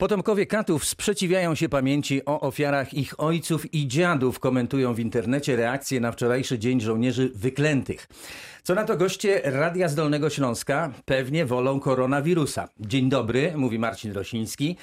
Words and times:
Potomkowie 0.00 0.46
katów 0.46 0.84
sprzeciwiają 0.84 1.54
się 1.54 1.68
pamięci 1.68 2.24
o 2.24 2.40
ofiarach 2.40 2.94
ich 2.94 3.20
ojców 3.20 3.74
i 3.74 3.88
dziadów. 3.88 4.40
Komentują 4.40 4.94
w 4.94 5.00
internecie 5.00 5.56
reakcje 5.56 6.00
na 6.00 6.12
wczorajszy 6.12 6.58
Dzień 6.58 6.80
Żołnierzy 6.80 7.30
Wyklętych. 7.34 8.08
Co 8.62 8.74
na 8.74 8.84
to 8.84 8.96
goście 8.96 9.40
Radia 9.44 9.88
z 9.88 9.94
Dolnego 9.94 10.30
Śląska 10.30 10.92
pewnie 11.04 11.46
wolą 11.46 11.80
koronawirusa. 11.80 12.68
Dzień 12.80 13.08
dobry, 13.08 13.52
mówi 13.56 13.78
Marcin 13.78 14.12
Rosiński, 14.12 14.76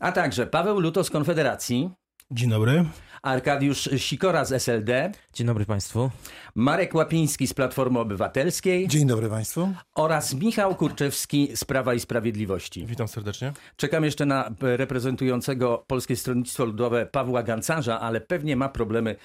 a 0.00 0.12
także 0.12 0.46
Paweł 0.46 0.80
Luto 0.80 1.04
z 1.04 1.10
Konfederacji. 1.10 1.90
Dzień 2.30 2.50
dobry. 2.50 2.84
Arkadiusz 3.22 3.88
Sikora 3.96 4.44
z 4.44 4.52
SLD. 4.52 5.12
Dzień 5.34 5.46
dobry 5.46 5.66
Państwu. 5.66 6.10
Marek 6.54 6.94
Łapiński 6.94 7.46
z 7.46 7.54
Platformy 7.54 7.98
Obywatelskiej. 7.98 8.88
Dzień 8.88 9.06
dobry 9.06 9.28
Państwu. 9.28 9.72
Oraz 9.94 10.34
Michał 10.34 10.74
Kurczewski 10.74 11.48
z 11.54 11.64
Prawa 11.64 11.94
i 11.94 12.00
Sprawiedliwości. 12.00 12.86
Witam 12.86 13.08
serdecznie. 13.08 13.52
Czekam 13.76 14.04
jeszcze 14.04 14.26
na 14.26 14.50
reprezentującego 14.60 15.84
Polskie 15.86 16.16
Stronnictwo 16.16 16.64
Ludowe 16.64 17.06
Pawła 17.06 17.42
Gancarza, 17.42 18.00
ale 18.00 18.20
pewnie 18.20 18.56
ma 18.56 18.68
problemy 18.68 19.16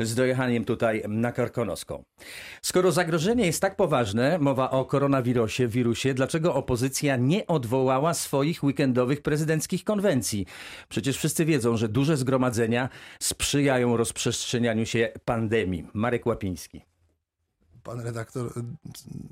z 0.00 0.14
dojechaniem 0.14 0.64
tutaj 0.64 1.02
na 1.08 1.32
Karkonoską. 1.32 2.04
Skoro 2.62 2.92
zagrożenie 2.92 3.46
jest 3.46 3.62
tak 3.62 3.76
poważne, 3.76 4.38
mowa 4.38 4.70
o 4.70 4.84
koronawirusie, 4.84 5.68
wirusie, 5.68 6.14
dlaczego 6.14 6.54
opozycja 6.54 7.16
nie 7.16 7.46
odwołała 7.46 8.14
swoich 8.14 8.64
weekendowych 8.64 9.22
prezydenckich 9.22 9.84
konwencji? 9.84 10.46
Przecież 10.88 11.16
wszyscy 11.16 11.44
wiedzą, 11.44 11.76
że 11.76 11.88
duże 11.88 12.16
sprzyjają 13.20 13.96
rozprzestrzenianiu 13.96 14.86
się 14.86 15.12
pandemii. 15.24 15.86
Marek 15.94 16.26
Łapiński. 16.26 16.93
Pan 17.84 18.00
redaktor, 18.00 18.52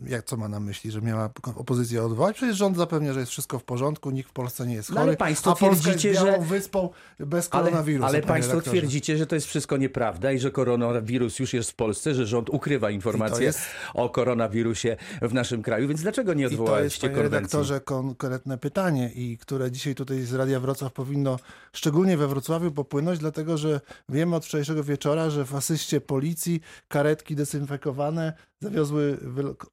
jak 0.06 0.24
co 0.24 0.36
ma 0.36 0.48
na 0.48 0.60
myśli, 0.60 0.90
że 0.90 1.02
miała 1.02 1.30
opozycja 1.54 2.04
odwołać? 2.04 2.36
Przecież 2.36 2.56
rząd 2.56 2.76
zapewnia, 2.76 3.12
że 3.12 3.20
jest 3.20 3.32
wszystko 3.32 3.58
w 3.58 3.64
porządku, 3.64 4.10
nikt 4.10 4.30
w 4.30 4.32
Polsce 4.32 4.66
nie 4.66 4.74
jest 4.74 4.88
chory, 4.88 5.00
no 5.00 5.02
ale 5.02 5.16
państwo 5.16 5.52
a 5.52 5.56
Polska 5.56 5.82
twierdzicie, 5.82 6.14
że... 6.14 6.38
wyspą 6.38 6.88
bez 7.18 7.48
koronawirusa. 7.48 8.06
Ale, 8.06 8.18
ale 8.18 8.26
państwo 8.26 8.52
redaktorze. 8.52 8.76
twierdzicie, 8.78 9.16
że 9.16 9.26
to 9.26 9.34
jest 9.34 9.46
wszystko 9.46 9.76
nieprawda 9.76 10.32
i 10.32 10.38
że 10.38 10.50
koronawirus 10.50 11.38
już 11.38 11.54
jest 11.54 11.70
w 11.70 11.74
Polsce, 11.74 12.14
że 12.14 12.26
rząd 12.26 12.50
ukrywa 12.50 12.90
informacje 12.90 13.44
jest... 13.44 13.60
o 13.94 14.08
koronawirusie 14.08 14.96
w 15.22 15.34
naszym 15.34 15.62
kraju, 15.62 15.88
więc 15.88 16.02
dlaczego 16.02 16.34
nie 16.34 16.44
I 16.44 16.46
to 16.46 16.50
jest, 16.50 16.60
odwołaliście 16.60 17.00
panie 17.00 17.14
konwencji? 17.14 17.34
redaktorze, 17.34 17.80
konkretne 17.80 18.58
pytanie 18.58 19.10
i 19.14 19.38
które 19.38 19.70
dzisiaj 19.70 19.94
tutaj 19.94 20.22
z 20.22 20.34
Radia 20.34 20.60
Wrocław 20.60 20.92
powinno 20.92 21.38
szczególnie 21.72 22.16
we 22.16 22.28
Wrocławiu 22.28 22.72
popłynąć, 22.72 23.18
dlatego 23.18 23.58
że 23.58 23.80
wiemy 24.08 24.36
od 24.36 24.46
wczorajszego 24.46 24.84
wieczora, 24.84 25.30
że 25.30 25.44
w 25.44 25.54
asyście 25.54 26.00
policji 26.00 26.60
karetki 26.88 27.36
dezynfekowane 27.36 28.32
zawiozły 28.60 29.18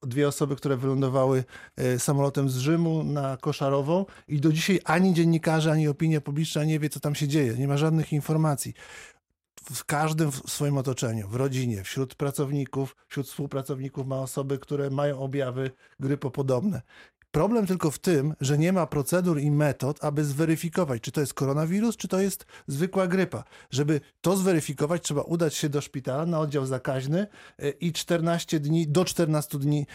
dwie 0.03 0.27
osoby, 0.27 0.55
które 0.55 0.77
wylądowały 0.77 1.43
samolotem 1.97 2.49
z 2.49 2.57
Rzymu 2.57 3.03
na 3.03 3.37
Koszarową 3.37 4.05
i 4.27 4.39
do 4.39 4.51
dzisiaj 4.53 4.79
ani 4.85 5.13
dziennikarze, 5.13 5.71
ani 5.71 5.87
opinia 5.87 6.21
publiczna 6.21 6.63
nie 6.63 6.79
wie, 6.79 6.89
co 6.89 6.99
tam 6.99 7.15
się 7.15 7.27
dzieje. 7.27 7.53
Nie 7.53 7.67
ma 7.67 7.77
żadnych 7.77 8.13
informacji. 8.13 8.73
W 9.73 9.85
każdym 9.85 10.31
swoim 10.31 10.77
otoczeniu, 10.77 11.27
w 11.27 11.35
rodzinie, 11.35 11.83
wśród 11.83 12.15
pracowników, 12.15 12.95
wśród 13.07 13.27
współpracowników 13.27 14.07
ma 14.07 14.19
osoby, 14.19 14.59
które 14.59 14.89
mają 14.89 15.19
objawy 15.19 15.71
grypopodobne. 15.99 16.81
Problem 17.31 17.67
tylko 17.67 17.91
w 17.91 17.99
tym, 17.99 18.33
że 18.41 18.57
nie 18.57 18.73
ma 18.73 18.87
procedur 18.87 19.39
i 19.39 19.51
metod, 19.51 20.03
aby 20.03 20.25
zweryfikować, 20.25 21.01
czy 21.01 21.11
to 21.11 21.21
jest 21.21 21.33
koronawirus, 21.33 21.97
czy 21.97 22.07
to 22.07 22.19
jest 22.19 22.45
zwykła 22.67 23.07
grypa. 23.07 23.43
Żeby 23.71 24.01
to 24.21 24.37
zweryfikować, 24.37 25.03
trzeba 25.03 25.21
udać 25.21 25.55
się 25.55 25.69
do 25.69 25.81
szpitala 25.81 26.25
na 26.25 26.39
oddział 26.39 26.65
zakaźny 26.65 27.27
i 27.79 27.93
14 27.93 28.59
dni, 28.59 28.87
do 28.87 29.05
14 29.05 29.59
dni 29.59 29.85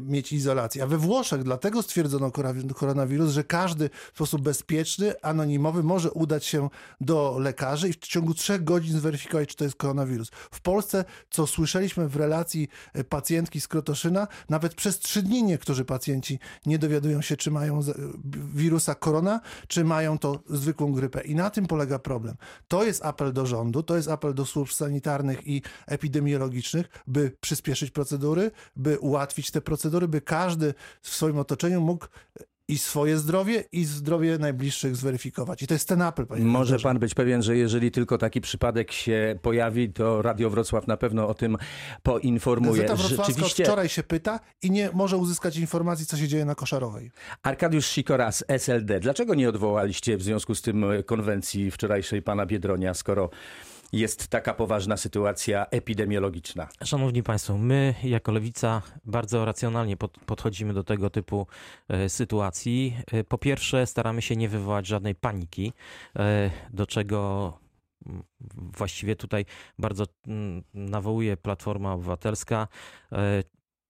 mieć 0.00 0.32
izolację. 0.32 0.82
A 0.82 0.86
we 0.86 0.98
Włoszech 0.98 1.42
dlatego 1.42 1.82
stwierdzono 1.82 2.30
koronawirus, 2.74 3.30
że 3.30 3.44
każdy 3.44 3.90
w 4.12 4.16
sposób 4.16 4.42
bezpieczny, 4.42 5.14
anonimowy 5.22 5.82
może 5.82 6.10
udać 6.10 6.44
się 6.44 6.68
do 7.00 7.38
lekarzy 7.38 7.88
i 7.88 7.92
w 7.92 7.98
ciągu 7.98 8.34
3 8.34 8.58
godzin 8.58 8.98
zweryfikować, 8.98 9.48
czy 9.48 9.56
to 9.56 9.64
jest 9.64 9.76
koronawirus. 9.76 10.30
W 10.50 10.60
Polsce, 10.60 11.04
co 11.30 11.46
słyszeliśmy 11.46 12.08
w 12.08 12.16
relacji 12.16 12.68
pacjentki 13.08 13.60
z 13.60 13.68
Krotoszyna, 13.68 14.28
nawet 14.48 14.74
przez 14.74 14.98
3 14.98 15.22
dni 15.22 15.42
niektórzy 15.42 15.84
pacjenci 15.84 16.38
nie 16.66 16.75
nie 16.76 16.80
dowiadują 16.80 17.22
się, 17.22 17.36
czy 17.36 17.50
mają 17.50 17.80
wirusa 18.54 18.94
korona, 18.94 19.40
czy 19.68 19.84
mają 19.84 20.18
to 20.18 20.42
zwykłą 20.50 20.92
grypę. 20.92 21.20
I 21.20 21.34
na 21.34 21.50
tym 21.50 21.66
polega 21.66 21.98
problem. 21.98 22.36
To 22.68 22.84
jest 22.84 23.04
apel 23.04 23.32
do 23.32 23.46
rządu, 23.46 23.82
to 23.82 23.96
jest 23.96 24.08
apel 24.08 24.34
do 24.34 24.44
służb 24.46 24.72
sanitarnych 24.72 25.46
i 25.46 25.62
epidemiologicznych, 25.86 26.86
by 27.06 27.36
przyspieszyć 27.40 27.90
procedury, 27.90 28.50
by 28.76 28.98
ułatwić 28.98 29.50
te 29.50 29.60
procedury, 29.60 30.08
by 30.08 30.20
każdy 30.20 30.74
w 31.02 31.08
swoim 31.08 31.38
otoczeniu 31.38 31.80
mógł 31.80 32.06
i 32.68 32.78
swoje 32.78 33.18
zdrowie, 33.18 33.64
i 33.72 33.84
zdrowie 33.84 34.38
najbliższych 34.38 34.96
zweryfikować. 34.96 35.62
I 35.62 35.66
to 35.66 35.74
jest 35.74 35.88
ten 35.88 36.02
apel, 36.02 36.26
panie 36.26 36.44
Może 36.44 36.78
pan 36.78 36.98
być 36.98 37.14
pewien, 37.14 37.42
że 37.42 37.56
jeżeli 37.56 37.90
tylko 37.90 38.18
taki 38.18 38.40
przypadek 38.40 38.92
się 38.92 39.38
pojawi, 39.42 39.92
to 39.92 40.22
Radio 40.22 40.50
Wrocław 40.50 40.86
na 40.86 40.96
pewno 40.96 41.28
o 41.28 41.34
tym 41.34 41.56
poinformuje. 42.02 42.82
Gazeta 42.82 42.96
Wrocławska 42.96 43.32
Rzeczywiście 43.32 43.64
wczoraj 43.64 43.88
się 43.88 44.02
pyta 44.02 44.40
i 44.62 44.70
nie 44.70 44.90
może 44.92 45.16
uzyskać 45.16 45.56
informacji, 45.56 46.06
co 46.06 46.16
się 46.16 46.28
dzieje 46.28 46.44
na 46.44 46.54
Koszarowej. 46.54 47.10
Arkadiusz 47.42 47.86
Sikora 47.86 48.32
z 48.32 48.44
SLD. 48.48 49.00
Dlaczego 49.00 49.34
nie 49.34 49.48
odwołaliście 49.48 50.16
w 50.16 50.22
związku 50.22 50.54
z 50.54 50.62
tym 50.62 50.84
konwencji 51.06 51.70
wczorajszej 51.70 52.22
pana 52.22 52.46
Biedronia, 52.46 52.94
skoro 52.94 53.30
jest 53.92 54.28
taka 54.28 54.54
poważna 54.54 54.96
sytuacja 54.96 55.66
epidemiologiczna. 55.66 56.68
Szanowni 56.84 57.22
Państwo, 57.22 57.58
my 57.58 57.94
jako 58.04 58.32
Lewica 58.32 58.82
bardzo 59.04 59.44
racjonalnie 59.44 59.96
pod, 59.96 60.18
podchodzimy 60.26 60.74
do 60.74 60.84
tego 60.84 61.10
typu 61.10 61.46
e, 61.88 62.08
sytuacji. 62.08 62.96
E, 63.12 63.24
po 63.24 63.38
pierwsze, 63.38 63.86
staramy 63.86 64.22
się 64.22 64.36
nie 64.36 64.48
wywołać 64.48 64.86
żadnej 64.86 65.14
paniki, 65.14 65.72
e, 66.16 66.50
do 66.70 66.86
czego 66.86 67.52
właściwie 68.54 69.16
tutaj 69.16 69.44
bardzo 69.78 70.04
nawołuje 70.74 71.36
Platforma 71.36 71.92
Obywatelska. 71.92 72.68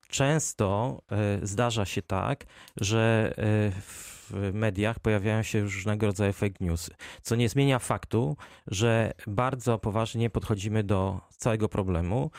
Często 0.09 0.99
zdarza 1.43 1.84
się 1.84 2.03
tak, 2.03 2.44
że 2.77 3.34
w 3.81 4.17
w 4.31 4.50
mediach 4.55 4.99
pojawiają 4.99 5.43
się 5.43 5.61
różnego 5.61 6.06
rodzaju 6.06 6.33
fake 6.33 6.55
newsy, 6.61 6.94
co 7.22 7.37
nie 7.37 7.49
zmienia 7.49 7.78
faktu, 7.78 8.37
że 8.67 9.12
bardzo 9.27 9.78
poważnie 9.78 10.31
podchodzimy 10.31 10.84
do 10.84 11.21
całego 11.37 11.69
problemu 11.69 12.31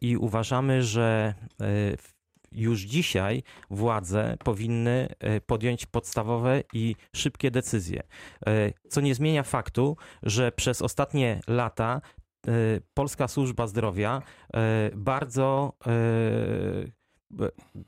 i 0.00 0.16
uważamy, 0.16 0.82
że 0.82 1.34
już 2.52 2.80
dzisiaj 2.80 3.42
władze 3.70 4.36
powinny 4.44 5.08
podjąć 5.46 5.86
podstawowe 5.86 6.62
i 6.72 6.96
szybkie 7.16 7.50
decyzje. 7.50 8.02
Co 8.88 9.00
nie 9.00 9.14
zmienia 9.14 9.42
faktu, 9.42 9.96
że 10.22 10.52
przez 10.52 10.82
ostatnie 10.82 11.40
lata 11.48 12.00
Polska 12.94 13.28
Służba 13.28 13.66
Zdrowia 13.66 14.22
bardzo 14.94 15.72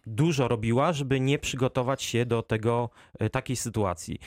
dużo 0.06 0.48
robiła, 0.48 0.92
żeby 0.92 1.20
nie 1.20 1.38
przygotować 1.38 2.02
się 2.02 2.26
do 2.26 2.42
tego 2.42 2.90
takiej 3.32 3.56
sytuacji. 3.56 4.18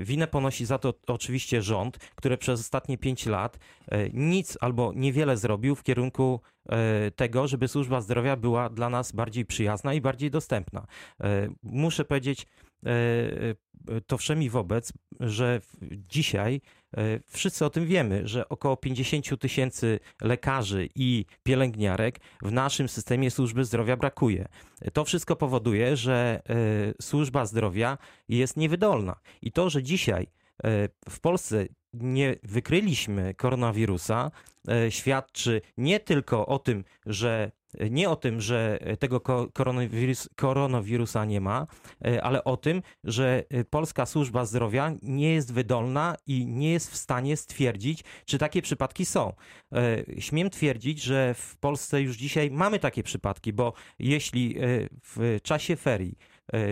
Winę 0.00 0.26
ponosi 0.26 0.64
za 0.64 0.78
to 0.78 0.94
oczywiście 1.06 1.62
rząd, 1.62 1.98
który 1.98 2.38
przez 2.38 2.60
ostatnie 2.60 2.98
pięć 2.98 3.26
lat 3.26 3.58
nic 4.12 4.58
albo 4.60 4.92
niewiele 4.96 5.36
zrobił 5.36 5.74
w 5.74 5.82
kierunku 5.82 6.40
tego, 7.16 7.48
żeby 7.48 7.68
służba 7.68 8.00
zdrowia 8.00 8.36
była 8.36 8.68
dla 8.68 8.90
nas 8.90 9.12
bardziej 9.12 9.46
przyjazna 9.46 9.94
i 9.94 10.00
bardziej 10.00 10.30
dostępna. 10.30 10.86
Muszę 11.62 12.04
powiedzieć 12.04 12.46
to 14.06 14.18
wszemi 14.18 14.50
wobec, 14.50 14.92
że 15.20 15.60
dzisiaj 15.90 16.60
wszyscy 17.26 17.64
o 17.64 17.70
tym 17.70 17.86
wiemy, 17.86 18.28
że 18.28 18.48
około 18.48 18.76
50 18.76 19.40
tysięcy 19.40 20.00
lekarzy 20.22 20.88
i 20.94 21.24
pielęgniarek 21.42 22.20
w 22.42 22.52
naszym 22.52 22.88
systemie 22.88 23.30
służby 23.30 23.64
zdrowia 23.64 23.96
brakuje. 23.96 24.48
To 24.92 25.04
wszystko 25.04 25.36
powoduje, 25.36 25.96
że 25.96 26.42
służba 27.02 27.46
zdrowia 27.46 27.98
jest 28.28 28.56
niewydolna. 28.56 29.16
I 29.42 29.52
to, 29.52 29.70
że 29.70 29.82
dzisiaj 29.82 30.26
w 31.08 31.20
Polsce 31.20 31.66
nie 31.92 32.36
wykryliśmy 32.42 33.34
koronawirusa, 33.34 34.30
świadczy 34.88 35.60
nie 35.76 36.00
tylko 36.00 36.46
o 36.46 36.58
tym, 36.58 36.84
że 37.06 37.52
nie 37.90 38.10
o 38.10 38.16
tym, 38.16 38.40
że 38.40 38.78
tego 38.98 39.20
koronawirus, 39.52 40.28
koronawirusa 40.36 41.24
nie 41.24 41.40
ma, 41.40 41.66
ale 42.22 42.44
o 42.44 42.56
tym, 42.56 42.82
że 43.04 43.44
polska 43.70 44.06
służba 44.06 44.44
zdrowia 44.44 44.92
nie 45.02 45.34
jest 45.34 45.52
wydolna 45.52 46.16
i 46.26 46.46
nie 46.46 46.72
jest 46.72 46.90
w 46.90 46.96
stanie 46.96 47.36
stwierdzić, 47.36 48.04
czy 48.24 48.38
takie 48.38 48.62
przypadki 48.62 49.04
są. 49.04 49.32
Śmiem 50.18 50.50
twierdzić, 50.50 51.02
że 51.02 51.34
w 51.34 51.56
Polsce 51.56 52.02
już 52.02 52.16
dzisiaj 52.16 52.50
mamy 52.50 52.78
takie 52.78 53.02
przypadki, 53.02 53.52
bo 53.52 53.72
jeśli 53.98 54.56
w 55.04 55.38
czasie 55.42 55.76
ferii 55.76 56.18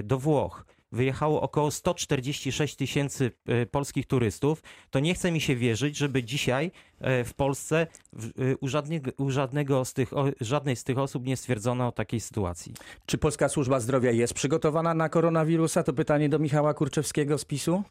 do 0.04 0.18
Włoch 0.18 0.66
wyjechało 0.96 1.40
około 1.40 1.70
146 1.70 2.76
tysięcy 2.76 3.30
polskich 3.70 4.06
turystów, 4.06 4.62
to 4.90 5.00
nie 5.00 5.14
chce 5.14 5.32
mi 5.32 5.40
się 5.40 5.56
wierzyć, 5.56 5.96
żeby 5.96 6.24
dzisiaj 6.24 6.70
w 7.24 7.30
Polsce 7.36 7.86
u 8.60 8.68
żadnego, 8.68 9.10
u 9.18 9.30
żadnego 9.30 9.84
z 9.84 9.92
tych, 9.92 10.10
żadnej 10.40 10.76
z 10.76 10.84
tych 10.84 10.98
osób 10.98 11.26
nie 11.26 11.36
stwierdzono 11.36 11.92
takiej 11.92 12.20
sytuacji. 12.20 12.74
Czy 13.06 13.18
Polska 13.18 13.48
Służba 13.48 13.80
Zdrowia 13.80 14.10
jest 14.10 14.34
przygotowana 14.34 14.94
na 14.94 15.08
koronawirusa? 15.08 15.82
To 15.82 15.92
pytanie 15.92 16.28
do 16.28 16.38
Michała 16.38 16.74
Kurczewskiego 16.74 17.38
z 17.38 17.44
PiSu. 17.44 17.82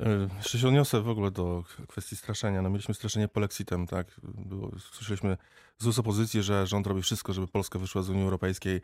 E, 0.00 0.28
Jeszcze 0.36 0.58
się 0.58 0.68
odniosę 0.68 1.00
w 1.00 1.08
ogóle 1.08 1.30
do 1.30 1.64
kwestii 1.88 2.16
straszenia. 2.16 2.62
No, 2.62 2.70
mieliśmy 2.70 2.94
straszenie 2.94 3.28
polexitem, 3.28 3.86
tak? 3.86 4.20
Było, 4.22 4.70
słyszeliśmy 4.92 5.36
z 5.78 5.86
ust 5.86 5.98
opozycji, 5.98 6.42
że 6.42 6.66
rząd 6.66 6.86
robi 6.86 7.02
wszystko, 7.02 7.32
żeby 7.32 7.46
Polska 7.46 7.78
wyszła 7.78 8.02
z 8.02 8.10
Unii 8.10 8.24
Europejskiej 8.24 8.80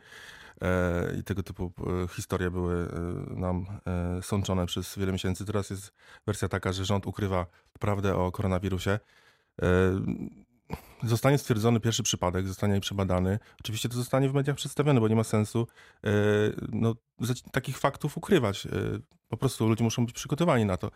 e, 0.61 1.15
i 1.19 1.23
tego 1.23 1.43
typu 1.43 1.71
e, 2.03 2.07
historie 2.07 2.51
były 2.51 2.73
e, 2.75 3.35
nam 3.35 3.65
e, 3.87 4.21
sączone 4.21 4.65
przez 4.65 4.97
wiele 4.97 5.11
miesięcy. 5.11 5.45
Teraz 5.45 5.69
jest 5.69 5.93
wersja 6.25 6.47
taka, 6.47 6.73
że 6.73 6.85
rząd 6.85 7.07
ukrywa 7.07 7.45
prawdę 7.79 8.15
o 8.15 8.31
koronawirusie. 8.31 8.91
E, 8.91 9.67
Zostanie 11.03 11.37
stwierdzony 11.37 11.79
pierwszy 11.79 12.03
przypadek, 12.03 12.47
zostanie 12.47 12.79
przebadany. 12.79 13.39
Oczywiście 13.59 13.89
to 13.89 13.95
zostanie 13.95 14.29
w 14.29 14.33
mediach 14.33 14.55
przedstawione, 14.55 14.99
bo 14.99 15.07
nie 15.07 15.15
ma 15.15 15.23
sensu 15.23 15.67
e, 16.03 16.09
no, 16.71 16.95
takich 17.51 17.77
faktów 17.77 18.17
ukrywać. 18.17 18.65
E, 18.65 18.69
Po 19.29 19.37
prostu 19.37 19.67
ludzie 19.69 19.83
muszą 19.83 20.05
być 20.05 20.15
przygotowani 20.15 20.65
na 20.65 20.77
to. 20.77 20.87
E, 20.87 20.91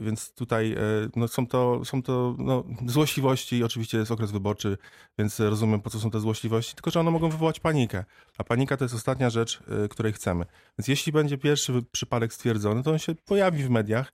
Więc 0.00 0.34
tutaj 0.34 0.76
no, 1.16 1.28
są 1.28 1.46
to, 1.46 1.84
są 1.84 2.02
to 2.02 2.34
no, 2.38 2.64
złośliwości. 2.86 3.64
Oczywiście 3.64 3.98
jest 3.98 4.10
okres 4.10 4.30
wyborczy, 4.30 4.78
więc 5.18 5.40
rozumiem, 5.40 5.80
po 5.80 5.90
co 5.90 6.00
są 6.00 6.10
te 6.10 6.20
złośliwości, 6.20 6.74
tylko 6.74 6.90
że 6.90 7.00
one 7.00 7.10
mogą 7.10 7.28
wywołać 7.30 7.60
panikę. 7.60 8.04
A 8.38 8.44
panika 8.44 8.76
to 8.76 8.84
jest 8.84 8.94
ostatnia 8.94 9.30
rzecz, 9.30 9.60
której 9.90 10.12
chcemy. 10.12 10.44
Więc 10.78 10.88
jeśli 10.88 11.12
będzie 11.12 11.38
pierwszy 11.38 11.82
przypadek 11.92 12.32
stwierdzony, 12.32 12.82
to 12.82 12.90
on 12.90 12.98
się 12.98 13.14
pojawi 13.14 13.62
w 13.62 13.70
mediach 13.70 14.12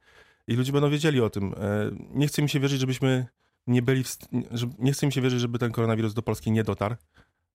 i 0.48 0.54
ludzie 0.54 0.72
będą 0.72 0.90
wiedzieli 0.90 1.20
o 1.20 1.30
tym. 1.30 1.54
Nie 2.14 2.26
chce 2.26 2.42
mi 2.42 2.48
się 2.48 2.60
wierzyć, 2.60 2.80
żebyśmy 2.80 3.26
nie 3.66 3.82
byli, 3.82 4.04
w, 4.04 4.18
że 4.50 4.66
nie 4.78 4.92
chce 4.92 5.06
mi 5.06 5.12
się 5.12 5.20
wierzyć, 5.20 5.40
żeby 5.40 5.58
ten 5.58 5.72
koronawirus 5.72 6.14
do 6.14 6.22
Polski 6.22 6.50
nie 6.50 6.64
dotarł. 6.64 6.96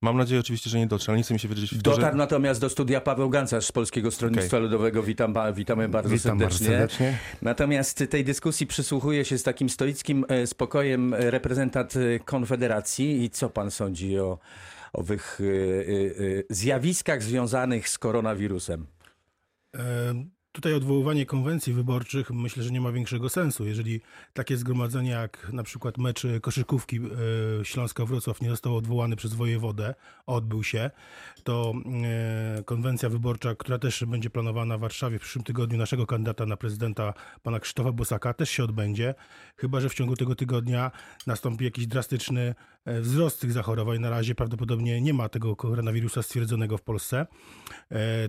Mam 0.00 0.16
nadzieję 0.16 0.40
oczywiście, 0.40 0.70
że 0.70 0.78
nie 0.78 0.86
dotrze, 0.86 1.12
ale 1.12 1.16
nie 1.16 1.22
chce 1.22 1.34
mi 1.34 1.40
się 1.40 1.48
wierzyć 1.48 1.70
w 1.70 1.82
to, 1.82 1.90
Dotarł 1.90 2.12
że... 2.12 2.18
natomiast 2.18 2.60
do 2.60 2.68
studia 2.68 3.00
Paweł 3.00 3.30
Gancarz 3.30 3.66
z 3.66 3.72
Polskiego 3.72 4.10
Stronnictwa 4.10 4.58
Ludowego. 4.58 5.02
Witam, 5.02 5.34
witamy 5.54 5.88
bardzo 5.88 6.14
Witam 6.14 6.38
bardzo 6.38 6.58
serdecznie. 6.58 6.96
serdecznie. 6.96 7.18
Natomiast 7.42 8.04
tej 8.10 8.24
dyskusji 8.24 8.66
przysłuchuje 8.66 9.24
się 9.24 9.38
z 9.38 9.42
takim 9.42 9.68
stoickim 9.68 10.24
e, 10.28 10.46
spokojem 10.46 11.14
e, 11.14 11.30
reprezentant 11.30 11.94
e, 11.96 12.18
Konfederacji. 12.18 13.24
I 13.24 13.30
co 13.30 13.50
pan 13.50 13.70
sądzi 13.70 14.18
o 14.18 14.38
owych 14.92 15.40
zjawiskach 16.50 17.22
związanych 17.22 17.88
z 17.88 17.98
koronawirusem? 17.98 18.86
Tutaj 20.58 20.74
odwoływanie 20.74 21.26
konwencji 21.26 21.72
wyborczych 21.72 22.30
myślę, 22.30 22.62
że 22.62 22.70
nie 22.70 22.80
ma 22.80 22.92
większego 22.92 23.28
sensu. 23.28 23.66
Jeżeli 23.66 24.00
takie 24.32 24.56
zgromadzenie 24.56 25.10
jak 25.10 25.52
na 25.52 25.62
przykład 25.62 25.98
mecz 25.98 26.26
koszykówki 26.42 26.96
e, 26.96 27.64
Śląska-Wrocław 27.64 28.40
nie 28.42 28.50
został 28.50 28.76
odwołany 28.76 29.16
przez 29.16 29.34
wojewodę, 29.34 29.94
odbył 30.26 30.64
się, 30.64 30.90
to 31.44 31.72
e, 32.58 32.62
konwencja 32.62 33.08
wyborcza, 33.08 33.54
która 33.54 33.78
też 33.78 34.04
będzie 34.04 34.30
planowana 34.30 34.78
w 34.78 34.80
Warszawie 34.80 35.18
w 35.18 35.22
przyszłym 35.22 35.44
tygodniu 35.44 35.78
naszego 35.78 36.06
kandydata 36.06 36.46
na 36.46 36.56
prezydenta, 36.56 37.14
pana 37.42 37.60
Krzysztofa 37.60 37.92
Bosaka, 37.92 38.34
też 38.34 38.50
się 38.50 38.64
odbędzie. 38.64 39.14
Chyba, 39.56 39.80
że 39.80 39.88
w 39.88 39.94
ciągu 39.94 40.16
tego 40.16 40.34
tygodnia 40.34 40.90
nastąpi 41.26 41.64
jakiś 41.64 41.86
drastyczny 41.86 42.54
e, 42.84 43.00
wzrost 43.00 43.40
tych 43.40 43.52
zachorowań. 43.52 43.98
Na 43.98 44.10
razie 44.10 44.34
prawdopodobnie 44.34 45.00
nie 45.00 45.14
ma 45.14 45.28
tego 45.28 45.56
koronawirusa 45.56 46.22
stwierdzonego 46.22 46.78
w 46.78 46.82
Polsce. 46.82 47.26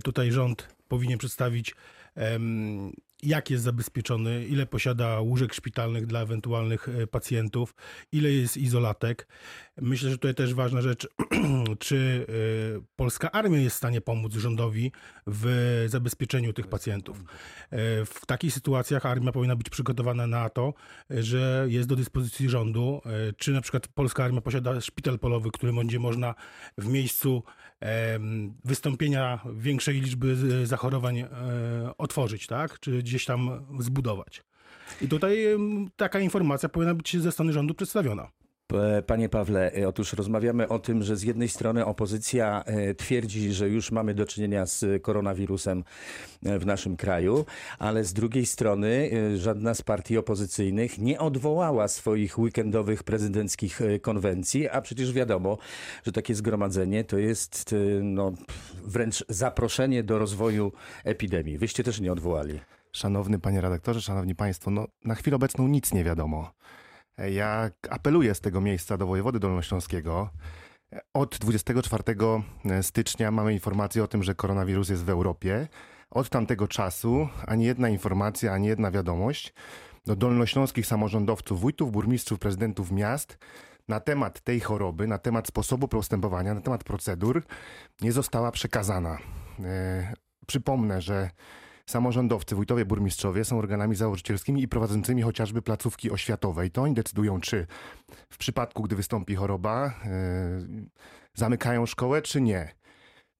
Tutaj 0.04 0.32
rząd 0.32 0.68
powinien 0.88 1.18
przedstawić, 1.18 1.74
Um, 2.20 2.92
jak 3.22 3.50
jest 3.50 3.64
zabezpieczony, 3.64 4.46
ile 4.46 4.66
posiada 4.66 5.20
łóżek 5.20 5.54
szpitalnych 5.54 6.06
dla 6.06 6.20
ewentualnych 6.20 6.88
e, 6.88 7.06
pacjentów, 7.06 7.74
ile 8.12 8.30
jest 8.30 8.56
izolatek. 8.56 9.28
Myślę, 9.80 10.10
że 10.10 10.16
tutaj 10.18 10.34
też 10.34 10.54
ważna 10.54 10.82
rzecz, 10.82 11.08
czy 11.78 12.26
e, 12.28 12.82
polska 12.96 13.30
armia 13.32 13.58
jest 13.58 13.76
w 13.76 13.78
stanie 13.78 14.00
pomóc 14.00 14.34
rządowi 14.34 14.92
w 15.26 15.84
zabezpieczeniu 15.88 16.52
tych 16.52 16.66
pacjentów. 16.66 17.18
E, 17.70 18.04
W 18.04 18.26
takich 18.26 18.54
sytuacjach 18.54 19.06
armia 19.06 19.32
powinna 19.32 19.56
być 19.56 19.70
przygotowana 19.70 20.26
na 20.26 20.48
to, 20.48 20.74
że 21.10 21.66
jest 21.68 21.88
do 21.88 21.96
dyspozycji 21.96 22.48
rządu. 22.48 23.02
Czy 23.36 23.52
na 23.52 23.60
przykład 23.60 23.88
polska 23.88 24.24
armia 24.24 24.40
posiada 24.40 24.80
szpital 24.80 25.18
polowy, 25.18 25.50
który 25.50 25.72
będzie 25.72 25.98
można 25.98 26.34
w 26.78 26.88
miejscu 26.88 27.42
wystąpienia 28.64 29.40
większej 29.56 30.00
liczby 30.00 30.36
zachorowań 30.66 31.24
otworzyć, 31.98 32.46
tak? 32.46 32.80
Czy 32.80 33.02
gdzieś 33.10 33.24
tam 33.24 33.66
zbudować. 33.78 34.42
I 35.02 35.08
tutaj 35.08 35.46
taka 35.96 36.20
informacja 36.20 36.68
powinna 36.68 36.94
być 36.94 37.16
ze 37.16 37.32
strony 37.32 37.52
rządu 37.52 37.74
przedstawiona. 37.74 38.30
Panie 39.06 39.28
Pawle, 39.28 39.72
e, 39.72 39.88
otóż 39.88 40.12
rozmawiamy 40.12 40.68
o 40.68 40.78
tym, 40.78 41.02
że 41.02 41.16
z 41.16 41.22
jednej 41.22 41.48
strony 41.48 41.86
opozycja 41.86 42.64
e, 42.66 42.94
twierdzi, 42.94 43.52
że 43.52 43.68
już 43.68 43.92
mamy 43.92 44.14
do 44.14 44.26
czynienia 44.26 44.66
z 44.66 45.02
koronawirusem 45.02 45.84
e, 46.44 46.58
w 46.58 46.66
naszym 46.66 46.96
kraju, 46.96 47.44
ale 47.78 48.04
z 48.04 48.12
drugiej 48.12 48.46
strony 48.46 49.10
żadna 49.36 49.74
z 49.74 49.82
partii 49.82 50.18
opozycyjnych 50.18 50.98
nie 50.98 51.18
odwołała 51.18 51.88
swoich 51.88 52.38
weekendowych 52.38 53.02
prezydenckich 53.02 53.80
konwencji, 54.02 54.68
a 54.68 54.80
przecież 54.80 55.12
wiadomo, 55.12 55.58
że 56.06 56.12
takie 56.12 56.34
zgromadzenie 56.34 57.04
to 57.04 57.18
jest 57.18 57.74
no, 58.02 58.32
wręcz 58.84 59.24
zaproszenie 59.28 60.02
do 60.02 60.18
rozwoju 60.18 60.72
epidemii. 61.04 61.58
Wyście 61.58 61.84
też 61.84 62.00
nie 62.00 62.12
odwołali. 62.12 62.60
Szanowny 62.92 63.38
panie 63.38 63.60
redaktorze, 63.60 64.00
szanowni 64.00 64.34
państwo, 64.34 64.70
no 64.70 64.86
na 65.04 65.14
chwilę 65.14 65.36
obecną 65.36 65.68
nic 65.68 65.92
nie 65.92 66.04
wiadomo. 66.04 66.50
Ja 67.30 67.70
apeluję 67.90 68.34
z 68.34 68.40
tego 68.40 68.60
miejsca 68.60 68.96
do 68.96 69.06
wojewody 69.06 69.38
dolnośląskiego. 69.38 70.30
Od 71.14 71.38
24 71.38 72.02
stycznia 72.82 73.30
mamy 73.30 73.52
informację 73.52 74.04
o 74.04 74.08
tym, 74.08 74.22
że 74.22 74.34
koronawirus 74.34 74.88
jest 74.88 75.04
w 75.04 75.10
Europie. 75.10 75.68
Od 76.10 76.28
tamtego 76.28 76.68
czasu 76.68 77.28
ani 77.46 77.64
jedna 77.64 77.88
informacja, 77.88 78.52
ani 78.52 78.66
jedna 78.66 78.90
wiadomość 78.90 79.54
do 80.06 80.16
dolnośląskich 80.16 80.86
samorządowców, 80.86 81.60
wójtów, 81.60 81.92
burmistrzów, 81.92 82.38
prezydentów 82.38 82.90
miast 82.90 83.38
na 83.88 84.00
temat 84.00 84.40
tej 84.40 84.60
choroby, 84.60 85.06
na 85.06 85.18
temat 85.18 85.48
sposobu 85.48 85.88
postępowania, 85.88 86.54
na 86.54 86.60
temat 86.60 86.84
procedur 86.84 87.42
nie 88.00 88.12
została 88.12 88.50
przekazana. 88.50 89.18
E, 89.64 90.14
przypomnę, 90.46 91.02
że 91.02 91.30
Samorządowcy, 91.86 92.54
wójtowie, 92.54 92.84
burmistrzowie 92.84 93.44
są 93.44 93.58
organami 93.58 93.94
założycielskimi 93.94 94.62
i 94.62 94.68
prowadzącymi 94.68 95.22
chociażby 95.22 95.62
placówki 95.62 96.10
oświatowe. 96.10 96.66
I 96.66 96.70
to 96.70 96.82
oni 96.82 96.94
decydują, 96.94 97.40
czy 97.40 97.66
w 98.30 98.38
przypadku, 98.38 98.82
gdy 98.82 98.96
wystąpi 98.96 99.34
choroba, 99.34 99.94
yy, 100.66 100.88
zamykają 101.34 101.86
szkołę, 101.86 102.22
czy 102.22 102.40
nie. 102.40 102.80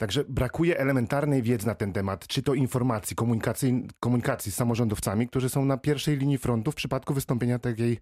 Także 0.00 0.24
brakuje 0.28 0.78
elementarnej 0.78 1.42
wiedzy 1.42 1.66
na 1.66 1.74
ten 1.74 1.92
temat, 1.92 2.26
czy 2.26 2.42
to 2.42 2.54
informacji, 2.54 3.16
komunikacji, 3.16 3.88
komunikacji 4.00 4.52
z 4.52 4.54
samorządowcami, 4.54 5.28
którzy 5.28 5.48
są 5.48 5.64
na 5.64 5.76
pierwszej 5.76 6.16
linii 6.16 6.38
frontu 6.38 6.72
w 6.72 6.74
przypadku 6.74 7.14
wystąpienia 7.14 7.58
takiej, 7.58 7.98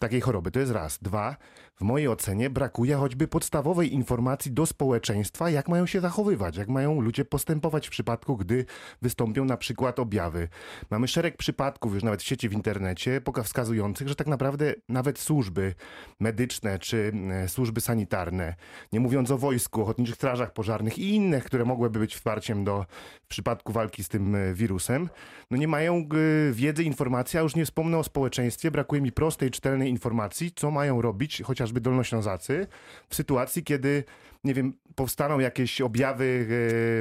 takiej 0.00 0.20
choroby. 0.20 0.50
To 0.50 0.60
jest 0.60 0.72
raz. 0.72 0.98
Dwa, 1.02 1.36
w 1.80 1.82
mojej 1.82 2.08
ocenie 2.08 2.50
brakuje 2.50 2.96
choćby 2.96 3.28
podstawowej 3.28 3.94
informacji 3.94 4.52
do 4.52 4.66
społeczeństwa, 4.66 5.50
jak 5.50 5.68
mają 5.68 5.86
się 5.86 6.00
zachowywać, 6.00 6.56
jak 6.56 6.68
mają 6.68 7.00
ludzie 7.00 7.24
postępować 7.24 7.86
w 7.86 7.90
przypadku, 7.90 8.36
gdy 8.36 8.64
wystąpią 9.02 9.44
na 9.44 9.56
przykład 9.56 9.98
objawy. 9.98 10.48
Mamy 10.90 11.08
szereg 11.08 11.36
przypadków 11.36 11.94
już 11.94 12.02
nawet 12.02 12.22
w 12.22 12.26
sieci 12.26 12.48
w 12.48 12.52
internecie 12.52 13.20
wskazujących, 13.44 14.08
że 14.08 14.14
tak 14.14 14.26
naprawdę 14.26 14.74
nawet 14.88 15.18
służby 15.18 15.74
medyczne 16.20 16.78
czy 16.78 17.12
e, 17.30 17.48
służby 17.48 17.80
sanitarne, 17.80 18.54
nie 18.92 19.00
mówiąc 19.00 19.30
o 19.30 19.38
wojsku, 19.38 19.82
ochotniczych 19.82 20.14
strażach 20.14 20.52
pożarnych 20.52 20.98
i 20.98 21.14
innych, 21.14 21.44
które 21.44 21.64
mogłyby 21.64 21.98
być 21.98 22.14
wsparciem 22.14 22.64
do 22.64 22.86
w 23.22 23.28
przypadku 23.28 23.72
walki 23.72 24.04
z 24.04 24.08
tym 24.08 24.34
e, 24.34 24.54
wirusem, 24.54 25.08
no 25.50 25.56
nie 25.56 25.68
mają 25.68 26.08
wiedzy, 26.52 26.84
informacji, 26.84 27.38
a 27.38 27.42
już 27.42 27.56
nie 27.56 27.64
wspomnę 27.64 27.98
o 27.98 28.04
społeczeństwie. 28.04 28.70
Brakuje 28.70 29.02
mi 29.02 29.12
prostej, 29.12 29.50
czytelnej 29.50 29.90
informacji, 29.90 30.52
co 30.56 30.70
mają 30.70 31.02
robić 31.02 31.42
chociażby 31.70 31.80
dolnoślązacy 31.80 32.66
w 33.08 33.14
sytuacji, 33.14 33.64
kiedy 33.64 34.04
nie 34.44 34.54
wiem, 34.54 34.72
powstaną 34.94 35.38
jakieś 35.38 35.80
objawy 35.80 36.46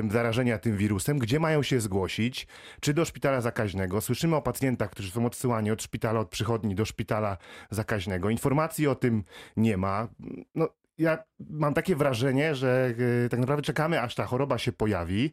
e, 0.06 0.12
zarażenia 0.12 0.58
tym 0.58 0.78
wirusem, 0.78 1.20
gdzie 1.20 1.40
mają 1.40 1.64
się 1.64 1.80
zgłosić, 1.80 2.48
czy 2.82 2.94
do 2.94 3.06
szpitala 3.06 3.42
zakaźnego. 3.42 4.02
Słyszymy 4.02 4.36
o 4.36 4.42
pacjentach, 4.42 4.90
którzy 4.90 5.12
są 5.12 5.26
odsyłani 5.26 5.72
od 5.72 5.84
szpitala, 5.84 6.20
od 6.20 6.30
przychodni 6.30 6.76
do 6.76 6.86
szpitala 6.86 7.38
zakaźnego. 7.72 8.30
Informacji 8.30 8.88
o 8.88 8.96
tym 8.96 9.24
nie 9.58 9.78
ma. 9.78 10.08
No, 10.56 10.70
ja 11.00 11.24
mam 11.50 11.74
takie 11.74 11.96
wrażenie, 11.96 12.56
że 12.56 12.94
e, 13.26 13.30
tak 13.30 13.40
naprawdę 13.40 13.62
czekamy, 13.62 14.02
aż 14.02 14.16
ta 14.16 14.26
choroba 14.26 14.58
się 14.58 14.72
pojawi. 14.72 15.32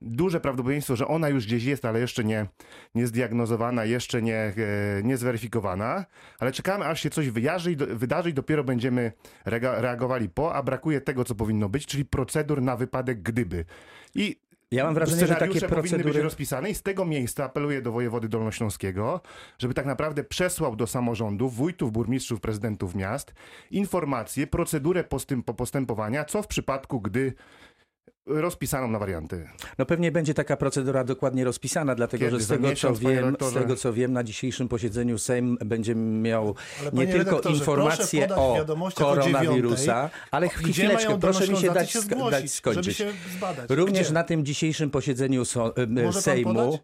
Duże 0.00 0.40
prawdopodobieństwo, 0.40 0.96
że 0.96 1.08
ona 1.08 1.28
już 1.28 1.46
gdzieś 1.46 1.64
jest, 1.64 1.84
ale 1.84 2.00
jeszcze 2.00 2.24
nie, 2.24 2.46
nie 2.94 3.06
zdiagnozowana, 3.06 3.84
jeszcze 3.84 4.22
nie, 4.22 4.36
e, 4.36 4.54
nie 5.02 5.16
zweryfikowana, 5.16 6.04
ale 6.38 6.52
czekamy, 6.52 6.84
aż 6.84 7.02
się 7.02 7.10
coś 7.10 7.30
wyjarzy 7.30 7.76
wydarzy 7.76 8.30
i 8.30 8.34
dopiero 8.34 8.64
będziemy 8.64 9.12
reagowali 9.44 10.28
po, 10.28 10.54
a 10.54 10.62
brakuje 10.62 11.00
tego, 11.00 11.24
co 11.24 11.34
powinno 11.34 11.68
być, 11.68 11.86
czyli 11.86 12.04
procedur 12.04 12.62
na 12.62 12.76
wypadek 12.76 13.22
gdyby. 13.22 13.64
I 14.14 14.47
Ja 14.70 14.84
mam 14.84 14.94
wrażenie, 14.94 15.20
że 15.20 15.26
takie 15.26 15.36
Scenariusze 15.36 15.68
powinny 15.68 15.82
być 15.82 16.02
procedury... 16.02 16.22
rozpisane 16.22 16.70
i 16.70 16.74
z 16.74 16.82
tego 16.82 17.04
miejsca 17.04 17.44
apeluję 17.44 17.82
do 17.82 17.92
wojewody 17.92 18.28
dolnośląskiego, 18.28 19.20
żeby 19.58 19.74
tak 19.74 19.86
naprawdę 19.86 20.24
przesłał 20.24 20.76
do 20.76 20.86
samorządów, 20.86 21.54
wójtów, 21.54 21.92
burmistrzów, 21.92 22.40
prezydentów 22.40 22.94
miast 22.94 23.34
informacje, 23.70 24.46
procedurę 24.46 25.04
postęp- 25.04 25.54
postępowania, 25.54 26.24
co 26.24 26.42
w 26.42 26.46
przypadku, 26.46 27.00
gdy 27.00 27.32
rozpisaną 28.28 28.88
na 28.88 28.98
warianty. 28.98 29.48
No 29.78 29.86
pewnie 29.86 30.12
będzie 30.12 30.34
taka 30.34 30.56
procedura 30.56 31.04
dokładnie 31.04 31.44
rozpisana, 31.44 31.94
dlatego 31.94 32.24
Kiedy? 32.24 32.38
że 32.38 32.44
z 32.44 32.48
tego, 32.48 32.62
co 32.64 32.70
miesiąc, 32.70 32.98
panie 33.00 33.14
wiem, 33.16 33.36
z 33.40 33.52
tego 33.54 33.76
co 33.76 33.92
wiem, 33.92 34.12
na 34.12 34.24
dzisiejszym 34.24 34.68
posiedzeniu 34.68 35.18
Sejm 35.18 35.58
będzie 35.64 35.94
miał 35.94 36.54
Ale 36.80 36.90
nie 36.92 37.06
tylko 37.06 37.40
informacje 37.40 38.34
o 38.36 38.56
koronawirusa, 38.94 40.10
ale 40.30 40.48
chwileczkę, 40.48 41.18
proszę 41.20 41.48
mi 41.48 41.56
się 41.56 41.70
dać, 41.72 41.90
się 41.90 41.98
sk- 41.98 42.02
zgłosić, 42.02 42.30
dać 42.30 42.50
skończyć. 42.50 42.84
Żeby 42.84 43.12
się 43.12 43.18
zbadać. 43.36 43.70
Również 43.70 44.04
Gdzie? 44.04 44.14
na 44.14 44.24
tym 44.24 44.44
dzisiejszym 44.44 44.90
posiedzeniu 44.90 45.44
so, 45.44 45.74
Może 45.88 46.12
pan 46.12 46.22
Sejmu. 46.22 46.78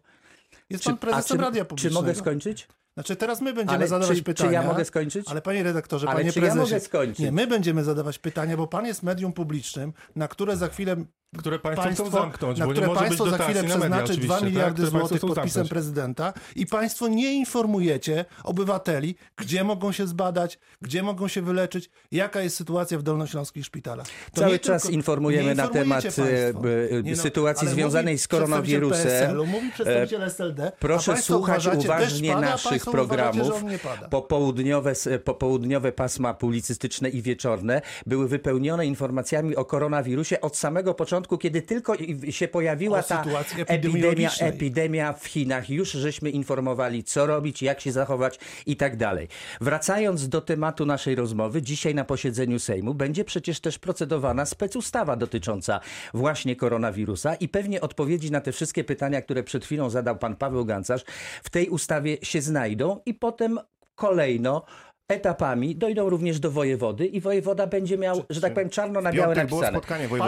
Jest 0.69 0.83
pan 0.83 0.93
a 0.93 0.97
prezesem 0.97 1.37
czy, 1.37 1.43
Radia 1.43 1.63
czy 1.63 1.69
Publicznego. 1.69 2.01
mogę 2.01 2.15
skończyć? 2.15 2.67
Znaczy 2.93 3.15
teraz 3.15 3.41
my 3.41 3.53
będziemy 3.53 3.77
Ale 3.77 3.87
zadawać 3.87 4.17
czy, 4.17 4.23
pytania. 4.23 4.49
czy 4.49 4.53
ja 4.53 4.63
mogę 4.63 4.85
skończyć? 4.85 5.27
Ale 5.29 5.41
panie 5.41 5.63
redaktorze, 5.63 6.07
Ale 6.09 6.15
panie 6.19 6.31
czy 6.33 6.39
ja 6.39 6.45
prezesie. 6.45 6.61
mogę 6.61 6.79
skończyć? 6.79 7.19
Nie, 7.19 7.31
my 7.31 7.47
będziemy 7.47 7.83
zadawać 7.83 8.19
pytania, 8.19 8.57
bo 8.57 8.67
pan 8.67 8.85
jest 8.85 9.03
medium 9.03 9.33
publicznym, 9.33 9.93
na 10.15 10.27
które 10.27 10.57
za 10.57 10.67
chwilę 10.67 10.95
Które 11.37 11.59
państwo, 11.59 11.83
państwo, 11.83 12.05
chcą 12.05 12.17
zamknąć, 12.19 12.59
na 12.59 12.65
bo 12.65 12.71
nie 12.71 12.75
które 12.75 12.87
może 12.87 12.99
być 12.99 13.07
państwo 13.09 13.37
za 13.37 13.43
chwilę 13.43 13.63
przeznaczy 13.63 14.13
2 14.13 14.13
oczywiście, 14.13 14.45
miliardy 14.45 14.81
tak? 14.81 14.91
Złotych 14.91 15.21
podpisem 15.21 15.47
zamknąć. 15.49 15.69
prezydenta 15.69 16.33
i 16.55 16.65
państwo 16.65 17.07
nie 17.07 17.33
informujecie 17.33 18.25
obywateli, 18.43 19.15
gdzie 19.37 19.63
mogą 19.63 19.91
się 19.91 20.07
zbadać, 20.07 20.59
gdzie 20.81 21.03
mogą 21.03 21.27
się 21.27 21.41
wyleczyć, 21.41 21.89
jaka 22.11 22.41
jest 22.41 22.55
sytuacja 22.55 22.97
w 22.99 23.03
dolnośląskich 23.03 23.65
szpitalach. 23.65 24.07
To 24.33 24.41
Cały 24.41 24.51
nie 24.53 24.59
czas 24.59 24.81
tylko- 24.81 24.95
informujemy 24.95 25.49
nie 25.49 25.55
na 25.55 25.67
temat 25.67 26.05
e, 26.05 26.09
e, 26.99 27.03
Nie 27.03 27.11
no, 27.11 27.17
sytuacji 27.17 27.67
ale 27.67 27.75
związanej 27.75 28.17
z 28.17 28.27
koronawirusem. 28.27 29.37
mówi 29.37 29.71
przedstawiciel 29.71 30.23
SLD, 30.23 30.67
a 30.67 30.71
Proszę 30.79 31.17
słuchać 31.17 31.67
uważnie 31.67 32.29
pada, 32.33 32.41
naszych 32.41 32.85
programów. 32.85 33.63
Nie. 33.63 33.79
Popołudniowe, 34.09 34.93
popołudniowe 35.23 35.91
pasma 35.91 36.33
publicystyczne 36.33 37.09
i 37.09 37.21
wieczorne 37.21 37.81
były 38.05 38.27
wypełnione 38.27 38.85
informacjami 38.85 39.55
o 39.55 39.65
koronawirusie 39.65 40.41
od 40.41 40.57
samego 40.57 40.93
początku, 40.93 41.24
kiedy 41.27 41.61
tylko 41.61 41.93
się 42.29 42.47
pojawiła 42.47 42.99
O 42.99 43.03
ta 43.03 43.23
epidemia, 43.67 44.31
epidemia 44.39 45.13
w 45.13 45.25
Chinach. 45.25 45.69
Już 45.69 45.91
żeśmy 45.91 46.29
informowali, 46.29 47.03
co 47.03 47.27
robić, 47.27 47.61
jak 47.61 47.81
się 47.81 47.91
zachować 47.91 48.39
i 48.65 48.75
tak 48.75 48.97
dalej. 48.97 49.27
Wracając 49.61 50.29
do 50.29 50.41
tematu 50.41 50.85
naszej 50.85 51.15
rozmowy, 51.15 51.61
dzisiaj 51.61 51.95
na 51.95 52.05
posiedzeniu 52.05 52.59
Sejmu 52.59 52.93
będzie 52.93 53.25
przecież 53.25 53.59
też 53.59 53.79
procedowana 53.79 54.45
specustawa 54.45 55.15
dotycząca 55.15 55.79
właśnie 56.13 56.55
koronawirusa 56.55 57.35
i 57.35 57.47
pewnie 57.47 57.81
odpowiedzi 57.81 58.31
na 58.31 58.41
te 58.41 58.51
wszystkie 58.51 58.83
pytania, 58.83 59.21
które 59.21 59.43
przed 59.43 59.65
chwilą 59.65 59.89
zadał 59.89 60.17
pan 60.17 60.35
Paweł 60.35 60.65
Gancarz, 60.65 61.03
w 61.43 61.49
tej 61.49 61.69
ustawie 61.69 62.17
się 62.23 62.41
znajdą 62.41 62.99
i 63.05 63.13
potem 63.13 63.59
kolejno 63.95 64.65
etapami 65.07 65.75
dojdą 65.75 66.09
również 66.09 66.39
do 66.39 66.51
wojewody 66.51 67.05
i 67.05 67.21
wojewoda 67.21 67.67
będzie 67.67 67.97
miał, 67.97 68.23
że 68.29 68.41
tak 68.41 68.53
powiem, 68.53 68.69
czarno 68.69 69.01
na 69.01 69.11
białe 69.11 69.35
napisane. 69.35 69.79